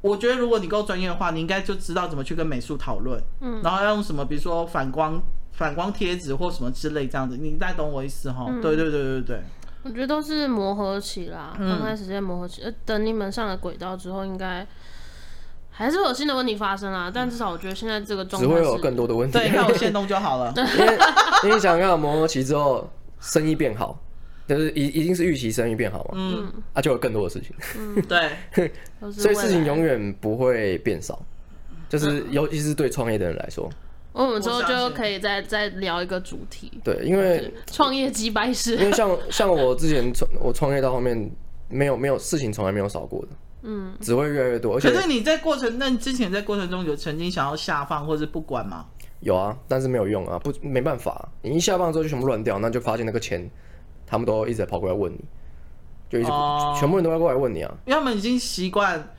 [0.01, 5.21] 我觉得如果你够专业的话，你应该就知道怎么去跟美术讨论，嗯，然后要用什么，比如说反光
[5.53, 8.45] 反光贴纸或什么之类这样子，你大概懂我意思哈？
[8.49, 9.41] 嗯、对对对对对。
[9.83, 14.67] 我觉得都是磨合期啦，刚开始先磨合期，呃，等你们上了轨道之后，应该
[15.77, 17.11] 还是会有新的问题发生啊。
[17.13, 20.53] 但至少我觉得现在这个状态只会有更多的问题，对，看我先动就好了。
[20.55, 20.97] 因为
[21.43, 23.99] 因为想要磨合期之后，生意变好，
[24.47, 28.71] 就是一一定是预期生意变好嘛，嗯，啊，就有更多的事情，嗯， 对，
[29.11, 31.21] 所以事情永远不会变少，
[31.89, 33.69] 就是尤其是对创业的人来说。
[34.13, 36.71] 我们之后就可以再再聊一个主题。
[36.85, 38.77] 对，因为创业几百事。
[38.77, 41.29] 因为像像我之前创我创业到后面，
[41.67, 43.27] 没有没有事情从来没有少过的，
[43.65, 44.75] 嗯，只会越来越多。
[44.75, 48.85] 而且可是你在过程，那你之前在过程中有曾经想要下放或者不管吗？
[49.21, 53.49] 有啊，但是没有用啊，不没办法，你一下放之后就全部乱掉，那就发现那个钱，
[54.05, 55.19] 他们都一直在跑过来问你，
[56.09, 59.13] 就一直、哦、全部人都要过来问你啊，因为他们已经习惯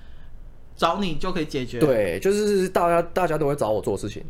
[0.77, 1.81] 找你就可以解决。
[1.81, 4.25] 对，就是大家大家都会找我做事情。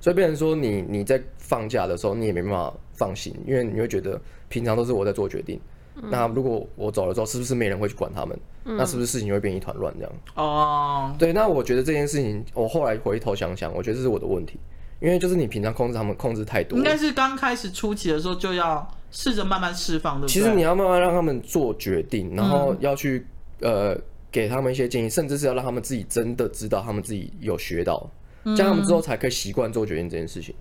[0.00, 5.60] 所以变成说你你在放假的时候，你也没办法放心，因为你会觉得平常都是我在做决定。
[6.02, 8.38] 嗯、那如果我走了之后，是不是没人会去管他们？
[8.64, 10.12] 嗯、那是不是事情会变一团乱这样？
[10.34, 11.32] 哦，对。
[11.32, 14.58] 那我觉得这件事情，我后来回头想想，我觉得这是我的问题，
[15.00, 16.78] 因为就是你平常控制他们控制太多。
[16.78, 20.28] 应该是刚开始初期的时候就要试着慢慢释放的。
[20.28, 23.26] 其实你要慢慢让他们做决定，然后要去、
[23.60, 28.10] 嗯、呃给他们一些建议，甚至是要让他们自己真的知道他们自己有学到。
[28.56, 30.54] 这样他们之后才可以习惯做决定这件事情，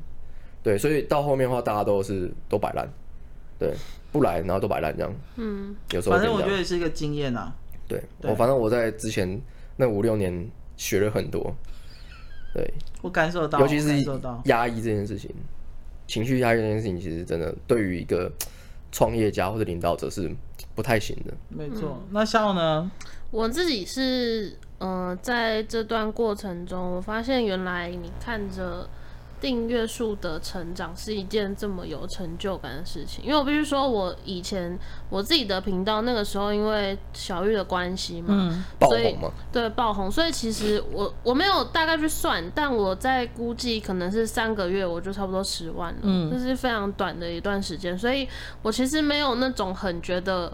[0.61, 2.91] 对，所以到后面的话，大家都是都摆烂，
[3.59, 3.73] 对，
[4.11, 7.53] 不来，然后都摆烂这样，嗯，有时候反正我觉得也是一个经验啊，
[7.87, 9.41] 对，我反正我在之前
[9.75, 11.55] 那五六年学了很多，
[12.53, 14.03] 对，我感受到，尤其是
[14.45, 15.33] 压抑这件事情，
[16.07, 18.31] 情绪压抑这件事情，其实真的对于一个
[18.91, 20.29] 创业家或者领导者是
[20.75, 22.01] 不太行的，没错。
[22.11, 22.91] 那像呢？
[23.31, 24.57] 我自己是。
[24.79, 28.87] 嗯、呃，在这段过程中，我发现原来你看着
[29.39, 34.77] 订阅数的成长是一件这么有成就感的事情，因为我必须说，我以前
[35.09, 48.27] 我自己的频道那个时候因为小玉的关系嘛，嗯，所以爆红嘛，对，爆红，所以其实我我没有大概去算，但我在估计可能是三个月我就差不多十万了，嗯，这是非常短的一段时间，所以
[48.61, 50.51] 我其实没有那种很觉得。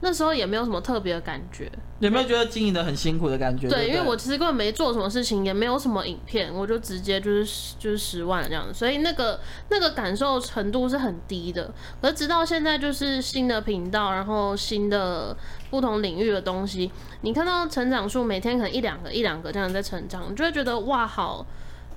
[0.00, 3.68] 那时候也没有什么特别的感觉，有没有觉得经营的很辛苦的感觉？
[3.68, 9.40] 对，对对，因为我其实根本没做什么事情，也没有什么影片，我就直接就是就是十万这样子，所以那个
[9.70, 11.72] 那个感受程度是很低的。
[12.02, 15.34] 而直到现在，就是新的频道，然后新的
[15.70, 16.90] 不同领域的东西，
[17.22, 21.46] 你看到成长数每天可能一两个一两个这样在成长，你就会觉得哇，好，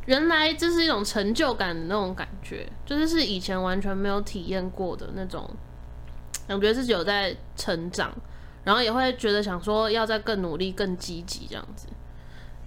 [0.05, 5.49] 原来这是一种成就感的那种感觉，就是是以前完全没有体验过的那种。
[6.55, 8.09] 我觉得自己有在成长，
[8.63, 11.87] 然后也会觉得想说要再更努力、更积极这样子。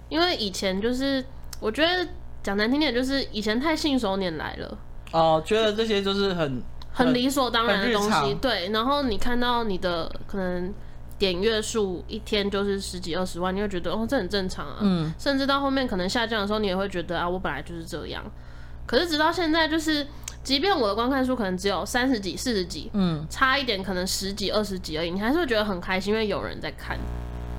[0.07, 1.23] 因为以前就是
[1.59, 2.07] 我觉得
[2.43, 4.77] 讲难听点，就是以前太信手拈来了。
[5.11, 6.61] 哦，觉得这些就是很
[6.91, 8.35] 很理所当然的东西。
[8.35, 10.71] 对，然后你看到你的可能
[11.17, 14.77] 点阅数一天就是十几二十万，你会觉得哦，这很正常啊。
[14.81, 15.11] 嗯。
[15.17, 18.23] 甚至到后面可能下降的时候，你也会觉得啊，我本来就是这样。
[18.85, 20.05] 可是直到现在就是。
[20.43, 26.97] 即便我的观看数可能只有三十几、四十几，嗯，差一点可能十几、二十几而已，你还是会觉得很开心，因为有人在看，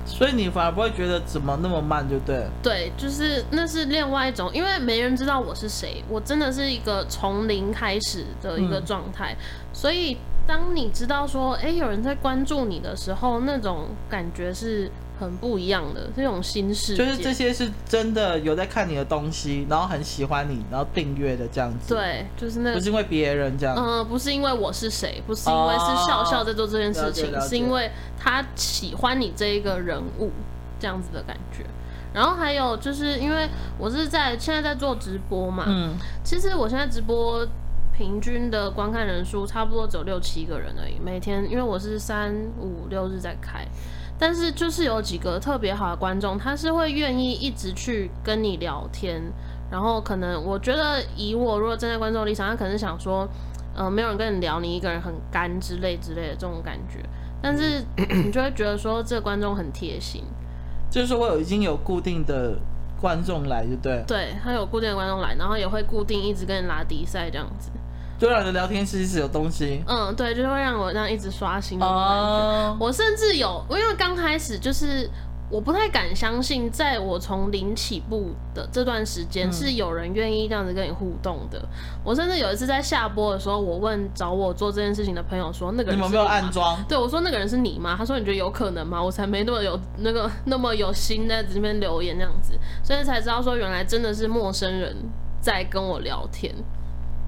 [0.05, 2.45] 所以你反而不会觉得怎么那么慢，就对。
[2.61, 14.91] 对，就是那是另外一种，因为没人知道我是谁，我真的是一个从零开始的一个状态，嗯，所以当你知道说，哎，有人在关注你的时候，那种感觉是。
[15.23, 21.95] 很不一样的这种新事，就是这些是真的有在看你的东西，然后很喜欢你，然后订阅的这样子。
[21.95, 23.75] 对，就是那个，不是因为别人这样。
[23.75, 30.29] 嗯、呃，不是因为我是谁，不是因为是笑笑在做这件事情，是因为他喜欢你这一个人物
[30.79, 31.65] 这样子的感觉。
[32.13, 33.49] 然后还有就是因为
[33.79, 37.47] 我是在现在在做直播嘛，嗯，其实我现在直播
[37.95, 43.65] 平均的观看人数差不多只有六七个人而已，每天因为我是三五六日在开。
[44.19, 49.21] 但是就是有几个特别好的观众，他是会愿意一直去跟你聊天，
[49.69, 53.27] 然后可能我觉得以我如果站在观众立场，他可能想说，
[53.75, 56.99] 嗯、呃，没有人跟你聊，你一个人很干之类之类的这种感觉。
[57.41, 60.23] 但是你就会觉得说，这个观众很贴心，
[60.89, 62.57] 就是我有已经有固定的
[63.01, 67.69] 观众来，就对，对他有固定的观众来，然后也会固定一直跟你拉迪赛这样子。
[68.19, 69.83] 对啊，你的聊天室一直有东西。
[69.85, 72.69] 嗯，对，就会让我这样一直刷新的感觉。
[72.69, 72.81] Oh.
[72.81, 75.09] 我甚至有，因为刚开始就是
[75.49, 81.59] 我不太敢相信，在我从零起步的这段时间，是有人愿意这样子跟你互动的。
[81.59, 81.67] 嗯。
[82.03, 86.81] 我甚至有一次在下播的时候，我问找我做这件事情的朋友说：“那个你？”你们没有暗装？
[86.87, 94.95] 对，我说：“那个人是你吗？”他说：“你觉得有可能吗？”我才没那么有那个那么有心在这边留言这样子，所以才知道说原来真的是陌生人
[95.41, 96.55] 在跟我聊天。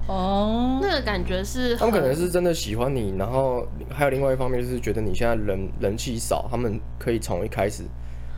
[0.06, 7.82] 哦，那个感觉是他们可能是真的喜欢你，然后还有另外一方面就是觉得你现在人人气少，他们可以从一开始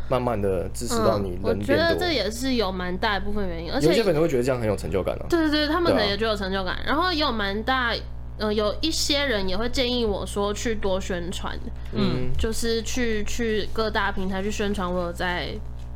[0.08, 1.60] 慢慢的支持到你人变多。
[1.60, 5.26] 我觉得这也是有蛮大一部分原因，而且有些粉丝会觉得这样很有成就感啊。
[5.28, 7.92] 对对对，他们可能也觉得有成就感，然后也有蛮大，
[8.38, 11.54] 呃，有一些人也会建议我说去多宣传，
[11.92, 15.48] 嗯，就是去去各大平台去宣传我有在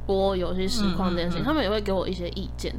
[0.06, 2.74] 播游戏实况这件事情，他们也会给我一些意见。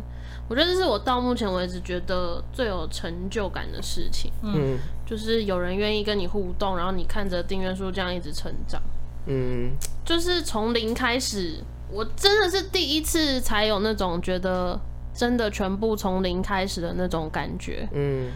[0.50, 8.82] 我觉得这是我到目前为止觉得最有成就感的事情，嗯，就是有人愿意跟你互动，然后你看着订阅数这样一直成长，
[9.26, 9.72] 嗯，
[10.04, 11.56] 就是从零开始，
[11.90, 14.80] 我真的是第一次才有那种觉得
[15.14, 18.30] 真的全部从零开始的那种感觉，嗯，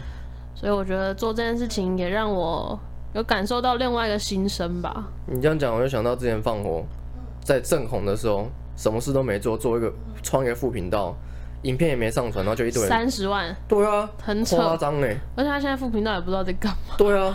[0.54, 2.76] 所以我觉得做这件事情也让我
[3.12, 5.08] 有感受到另外一个心声吧。
[5.26, 6.82] 你这样讲，我就想到之前放火
[7.44, 9.92] 在正红的时候，什么事都没做，做一个
[10.22, 11.14] 创业副频道。
[11.62, 15.16] 影片也没上传，然后就一堆人三十万，对啊，很夸张哎！
[15.34, 16.94] 而且他现在副频道也不知道在干嘛。
[16.96, 17.34] 对啊，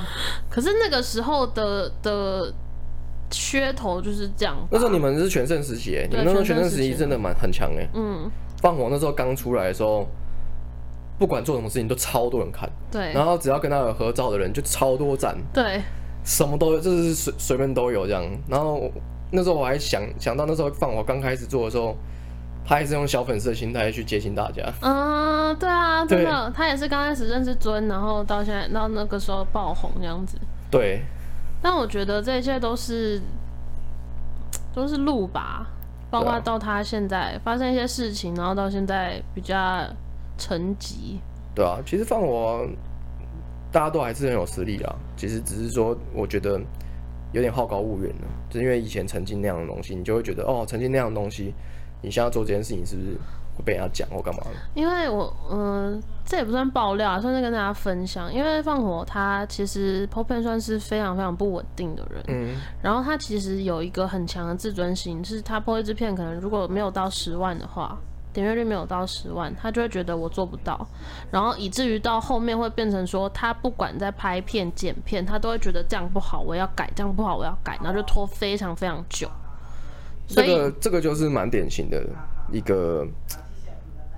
[0.49, 2.53] 可是那个时候的的
[3.29, 4.55] 噱头就是这样。
[4.71, 7.85] 那时候你们是全盛时期，你们那时候全盛时期真的蛮很强哎。
[7.93, 10.07] 嗯，放火那时候刚出来的时候，
[11.19, 12.69] 不管做什么事情都超多人看。
[12.89, 15.37] 对，然后只要跟他有合照的人就超多赞。
[15.53, 15.81] 对，
[16.23, 18.23] 什么都有，就是随随便都有这样。
[18.47, 18.89] 然后
[19.31, 21.93] 那时候我还想想到那时候放火刚开始做的时候。
[22.65, 24.63] 他也是用小粉丝的心态去接近大家。
[24.81, 30.37] 嗯，对啊，真的，他也是刚开始认识尊，然后到现在到那个时候爆红这样子。
[30.71, 31.01] 对。
[31.61, 33.21] 但我觉得这一切都是
[34.73, 35.67] 都是路吧，
[36.09, 39.55] 包括到他现在发生一些事情，然后到现在比较
[40.37, 41.17] 沉寂。
[41.55, 42.67] 对啊，其实放我
[43.71, 44.95] 大家都还是很有实力啊。
[45.15, 46.59] 其实只是说，我觉得
[47.31, 51.53] 有点好高骛远了，就是因为以前曾经那样的东西，你就会觉得哦，曾经那样的东西。
[52.03, 53.17] 你现在做这件事情是不是
[53.55, 54.43] 会被人家讲或干嘛？
[54.75, 58.31] 因为我嗯、呃，这也不算爆料啊，算是跟大家分享。
[58.31, 67.97] 因为放火他其实 Po Pan 算是非常非常不稳定的人，嗯，然后他其实有一个很强的自尊心，是他 Po 一支片可能如果没有到十万的话。
[68.33, 70.87] 点阅率没有到十万，他就会觉得我做不到，
[71.29, 79.29] 然后以至于到后面会变成说，他不管在拍片、剪片，他都会觉得这样不好，我要改；这样不好，我要改，然后就拖非常非常久。
[80.27, 82.05] 这个这个就是蛮典型的
[82.51, 83.07] 一个，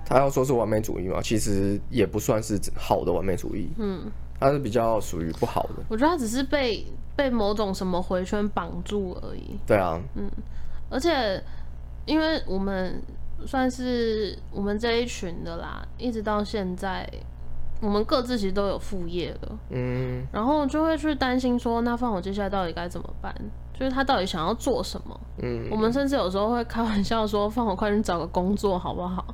[0.04, 3.68] 他要说是完美主义嘛，其实也不算是好的完美主义。
[3.78, 5.84] 嗯，他是比较属于不好的。
[5.88, 9.58] 我觉得他只是被被某种什么回圈绑住而已。
[9.66, 10.30] 对啊，嗯，
[10.90, 11.42] 而且
[12.04, 13.02] 因为我们。
[13.46, 17.06] 算是我们这一群的啦，一直到现在，
[17.82, 23.34] 我们各自其实都有副业了，嗯，然后就会去担心说，那放我接下来到底该怎么办？
[23.78, 25.20] 就是他到底想要做什么？
[25.42, 29.24] 嗯，我们甚至有时候会开玩笑说，放我快点找个工作好不好？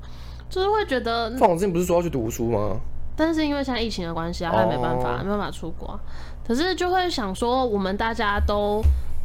[0.50, 2.76] 就是会觉得，放我之前不是说要去读书吗？
[3.16, 5.98] 但是因为现在疫情的关系啊，他也没办法，没办法出国。
[6.46, 8.82] 可是就会想说，我们大家都。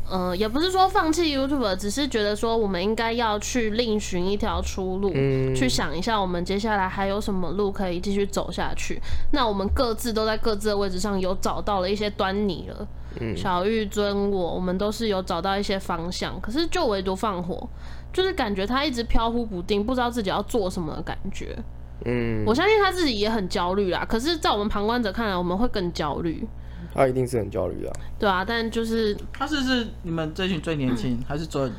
[0.10, 9.02] 嗯、呃，也不是说放弃 YouTube，只是觉得说我们应该要去另寻一条出路，嗯，去想一下我们接下来还有什么路可以继续走下去。
[9.34, 12.88] 那我们各自都在各自的位置上有找到了一些端倪了。
[13.20, 17.68] 嗯，小玉尊我，我们都是有找到一些方向，可是就唯独放火，
[18.14, 21.58] 就是感觉他一直飘忽不定，不知道自己要做什么的感觉。
[22.06, 24.06] 嗯，我相信他自己也很焦虑啦。
[24.08, 26.48] 可是，在我们旁观者看来，我们会更焦虑。
[26.94, 31.72] 他一定是很焦虑的，对啊，但就是他是是你们这群最年轻、嗯，还是尊？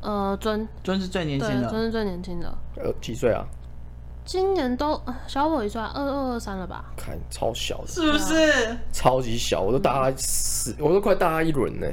[0.00, 2.46] 呃，尊尊是最年轻的，尊是最年轻的。
[2.76, 3.44] 呃，几岁啊？
[4.24, 6.84] 今年都小我一岁，二二二三了吧？
[6.96, 8.76] 看超小的，是不是？
[8.92, 11.86] 超级小，我都大他十、嗯，我都快大他一轮呢。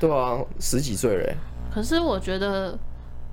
[0.00, 1.36] 对啊，十几岁嘞。
[1.72, 2.78] 可是我觉得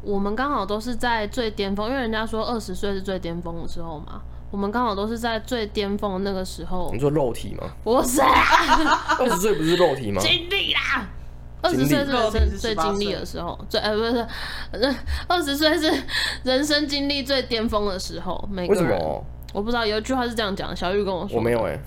[0.02, 4.22] 我们刚好都是在最巅峰，因为人家说二十岁是最巅峰的时候嘛。
[4.52, 6.92] 我们刚好都是在最巅峰的那个时候。
[6.92, 7.70] 你说肉体吗？
[7.86, 8.30] 不是、啊，
[9.18, 10.22] 二十岁不是肉体吗？
[10.22, 11.08] 精力啦，
[11.62, 14.28] 二十岁是人生最经历的时候，最呃不是，
[15.28, 15.92] 二十岁是
[16.44, 18.48] 人生经历最巅峰的时候。
[18.52, 19.24] 每个人，为什么？
[19.54, 21.38] 我不知道，有一句话是这样讲，小玉跟我说。
[21.38, 21.80] 我没有哎、欸，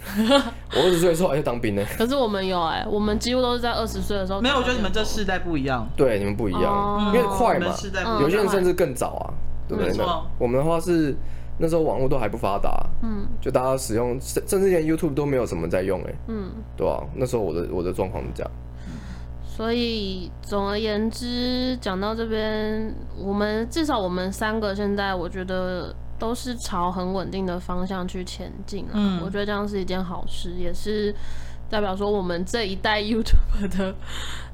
[0.76, 1.96] 我二十岁的时候还在当兵呢、欸。
[1.96, 4.40] 可是我们有哎、欸，我们几乎都是在二十岁的时候。
[4.40, 5.88] 没有，我觉得你们这世代不一样。
[5.96, 7.74] 对，你们不一样，哦、因为快嘛，
[8.20, 9.34] 有些人甚至更早啊，
[9.68, 10.06] 对不对？
[10.38, 11.16] 我们的话是。
[11.56, 18.50] 那时候网络都还不发达，嗯，就大家使用，甚甚至连 YouTube 都没有什么在用，哎，嗯，对啊，那时候我的我的状况是这样。
[19.56, 31.14] 所以总而言之，讲到这边，我们至少我们三个现在，我觉得都是朝很稳定的方向去前进，嗯，我觉得这样是一件好事，也是
[31.70, 33.94] 代表说我们这一代 YouTube 的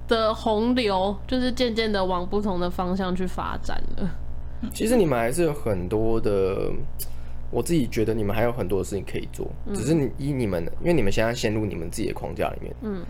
[0.07, 4.11] 的洪流，就是渐渐的往不同的方向去发展了。
[4.75, 6.71] 其实你们还是有很多的，
[7.51, 13.03] 我自己觉得你们还有很多的事情可以做，嗯、只是你以你们，因为你们现在陷入你们自己的框架里面，嗯，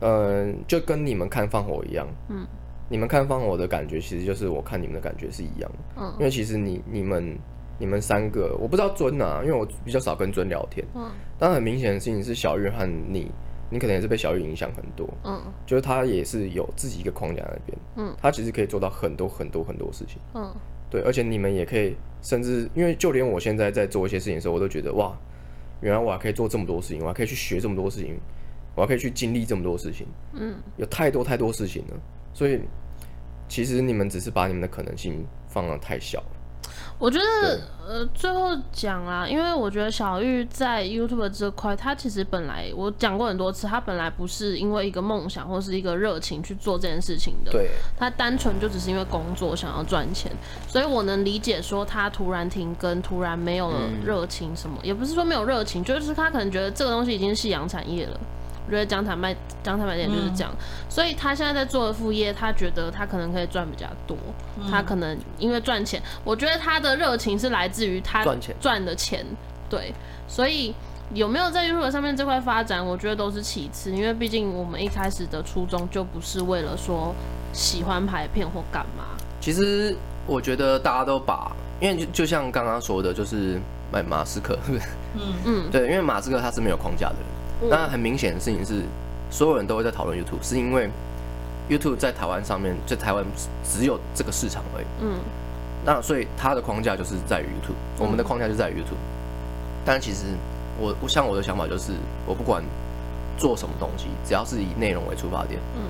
[0.00, 2.46] 呃，就跟你们看放火一样，嗯，
[2.88, 7.36] 你们看放火的感觉，其实就是我看你们的感觉是一样，嗯，因为其实你你们
[7.78, 13.30] 你们三个，我不知道尊啊，因为我比较少跟尊聊天，嗯，但很明显的事情是小玉和你。
[13.74, 20.54] 你可能也是被小玉影响很多，嗯，就是他也是有自己一个框架那边，嗯，他其实可以做到很多很多很多事情，嗯，
[20.90, 25.16] 对，而且你们也可以，甚至因为就连我现在在做一些事情的时候，我都觉得哇，
[25.80, 28.20] 原来我还可以做这么多事情，我还可以去学这么多事情，
[28.74, 31.96] 我还可以去经历这么多事情，嗯，有太多太多事情了，
[32.32, 32.60] 所以
[33.48, 36.18] 其实你们只是把你们的可能性放得太小。
[36.18, 36.26] 了。
[36.98, 50.30] 我觉得，呃，最后讲啊，因为我觉得小玉在 YouTube 这块，他其实本来我讲过很多次，他本来不是因为一个梦想或是一个热情去做这件事情的，对，他单纯就只是因为工作想要赚钱，
[50.68, 58.20] 所以我能理解说他突然停更，突然没有了热情什么，嗯，也不是说没有热情，就是他可能觉得这个东西已经是夕阳产业了。
[58.72, 64.16] 我觉得讲坦白讲坦白点就是这样，嗯，所以他现在在做的副业，他觉得他可能可以赚比较多，
[64.58, 69.26] 嗯，他可能因为赚钱，我觉得他的热情是来自于他赚钱赚的钱，
[69.68, 69.92] 对，
[70.26, 70.74] 所以
[71.12, 77.14] 有没有在 YouTube 上面这块发展，我觉得都是其次，因为毕竟我们一开始的初衷就不是为了说
[77.52, 79.04] 喜欢拍片或干嘛。
[79.38, 79.94] 其实
[80.26, 83.60] 我觉得大家都把，因为就就像刚刚说的，就是
[83.92, 84.58] 买马斯克？
[85.14, 87.31] 嗯嗯，对，因为马斯克他是没有框架的人。
[87.68, 88.82] 那很明显的事情是，
[89.30, 90.88] 所有人都会在讨论 YouTube，是因为
[91.68, 93.24] YouTube 在台湾上面，在台湾
[93.64, 94.84] 只有这个市场而已。
[95.00, 95.18] 嗯。
[95.84, 99.02] 那所以它的框架就是在于 YouTube，我们的框架就在于 YouTube。
[99.84, 100.26] 但其实
[100.78, 101.92] 我我像我的想法就是，
[102.24, 102.62] 我不管
[103.36, 105.82] 做什么东西，只要是以内容为出发点，嗯，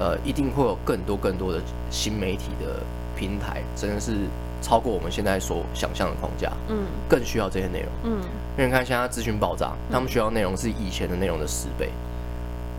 [0.00, 2.82] 呃，一定会有更多更多的新媒体的
[3.16, 4.16] 平台，真的是
[4.64, 6.50] 超过我们现在所想象的框架。
[6.68, 7.88] 嗯，更需要这些内容。
[8.04, 8.10] 嗯，
[8.56, 11.90] 因为你看现在资讯爆炸，他们需要内容是以前的内容的十倍，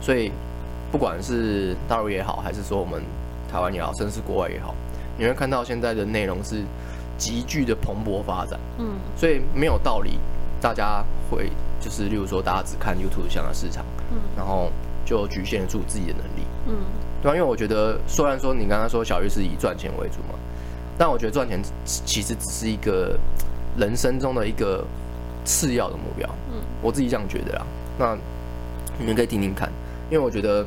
[0.01, 0.31] 所以
[0.91, 3.03] 不管是大陆也好，还是说我们
[3.51, 4.73] 台湾也好，甚至是国外也好，
[5.15, 6.63] 你会看到现在的内容是
[7.19, 8.59] 急剧的蓬勃发展。
[8.79, 10.17] 嗯，所以没有道理，
[10.59, 14.71] 大家会就是，例如说，大家只看 YouTube 这样的市场，嗯，然后
[15.05, 16.47] 就局限住自己的能力。
[16.67, 16.73] 嗯。
[17.21, 20.37] 对，因为我觉得，虽然说你刚刚说小玉是以赚钱为主嘛，
[20.97, 23.17] 但我觉得赚钱其实只是一个
[23.77, 24.85] 人生中的一个
[25.43, 26.29] 次要的目标。
[26.51, 27.65] 嗯，我自己这样觉得啦。
[27.97, 28.17] 那
[28.97, 29.69] 你们可以听听看，
[30.09, 30.65] 因为我觉得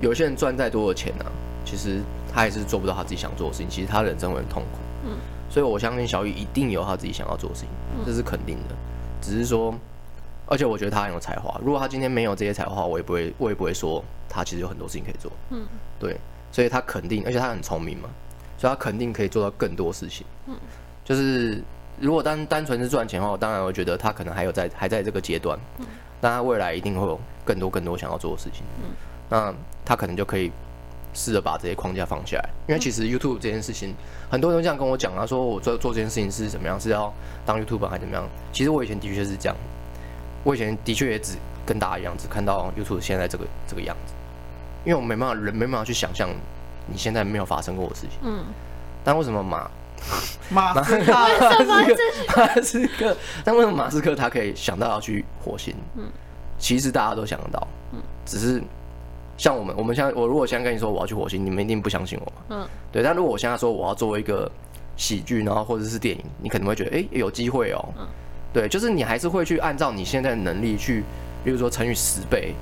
[0.00, 1.30] 有些人赚再多的钱呢、啊，
[1.64, 2.00] 其实
[2.32, 4.78] 他还是做不到他自己想做的事情，其实他人生会很痛苦。
[5.04, 5.16] 嗯，
[5.50, 7.70] 所以我相信小雨一定有他自己想要做的事情，
[8.04, 8.74] 这是肯定的。
[9.20, 9.74] 只是说。
[10.48, 11.60] 而且我觉得他很有才华。
[11.60, 15.32] 如果他今天没有这些才华，我也不会，我也不会说他其实有很多事情可以做。
[15.50, 15.66] 嗯，
[15.98, 16.16] 对，
[16.52, 18.08] 所以他肯定，而且他很聪明嘛，
[18.58, 20.26] 所以他肯定可以做到更多事情。
[20.46, 20.54] 嗯，
[21.04, 21.62] 就是
[22.00, 25.58] 如果单单纯是赚钱的话，我当然我觉得他可能还有在还在这个阶段。
[25.78, 25.86] 嗯，
[26.20, 28.62] 但他未来一定会有更多更多想要做的事情。
[28.82, 28.90] 嗯，
[29.28, 29.54] 那
[29.84, 30.50] 他可能就可以
[31.14, 33.94] 试着把这些框架放下来，因为其实 YouTube 这件事情，
[34.30, 37.12] 很多人都这样跟我讲啊，说我做做这件事情是怎么样，是要
[37.44, 38.28] 当 YouTuber 还是怎么样？
[38.52, 39.56] 其实我以前的确是这样。
[40.44, 44.12] 我以前的确也只跟大家一样，只看到 YouTube 现在这个这个样子，
[44.84, 46.28] 因为我没办法，人没办法去想象
[46.86, 48.18] 你现在没有发生过的事情。
[48.22, 48.44] 嗯。
[49.04, 49.70] 但为什么马
[50.50, 51.12] 马斯克
[52.36, 53.16] 马斯克？
[53.44, 55.74] 但为什么马斯克他可以想到要去火星？
[55.96, 56.04] 嗯。
[56.58, 57.68] 其实大家都想得到。
[57.92, 58.00] 嗯。
[58.24, 58.62] 只是
[59.36, 62.32] 像我们，我们现在，我如果现在跟你说我要去火星，你们一定不相信我嘛？
[62.50, 62.68] 嗯。
[62.90, 64.50] 对，但如果我现在说我要做一个
[64.96, 67.88] 喜剧，然后或者是电影，你可能会觉得，哎、欸，有机会哦。
[67.98, 68.06] 嗯。
[68.52, 71.04] 对，就是你还是会去按照你现在的能力去，
[71.44, 72.54] 比如说乘以十倍，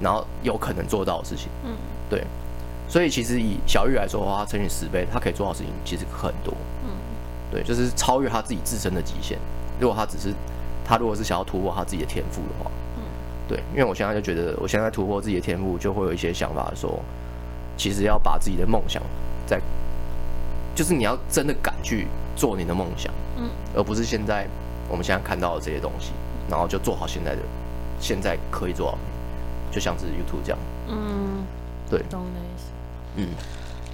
[0.00, 1.48] 然后有可能做到的事情。
[1.64, 1.72] 嗯，
[2.08, 2.24] 对。
[2.88, 6.54] 所以其实以小玉来说的话，他乘以十倍，他可以做到的事情其实很多。
[6.84, 6.90] 嗯，
[7.50, 9.38] 对，就是超越他自己自身的极限。
[9.80, 10.32] 如果他只是
[10.84, 13.02] 他如果是想要突破他自己的天赋的话，嗯，
[13.48, 17.00] 对，因为我现在就觉得，我现在突破自己的天赋，就会有一些想法说，
[17.76, 19.02] 其实要把自己的梦想
[19.46, 19.60] 在，
[20.74, 22.06] 就是你要真的敢去
[22.36, 24.46] 做你的梦想，嗯，而不是现在。
[24.86, 26.12] 我们现在看到的这些东西，
[26.46, 27.40] 然后就做好现在的，
[27.98, 28.98] 现在可以做好，
[29.72, 30.58] 就像是 YouTube 这样。
[30.88, 31.42] 嗯，
[31.88, 32.66] 对，懂的意思。
[33.16, 33.28] 嗯，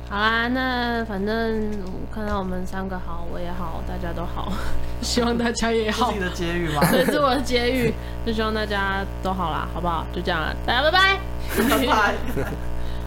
[0.08, 1.70] 好啦，那反正
[2.12, 4.52] 看到我们三个好，我也好，大家都好，
[5.02, 6.08] 希望大家也好。
[6.10, 6.80] 自己的结语吗？
[6.90, 7.92] 对是我的结语，
[8.26, 10.04] 就希望大家都好啦，好不好？
[10.12, 11.20] 就这样了，大家拜拜，
[11.68, 12.14] 拜拜。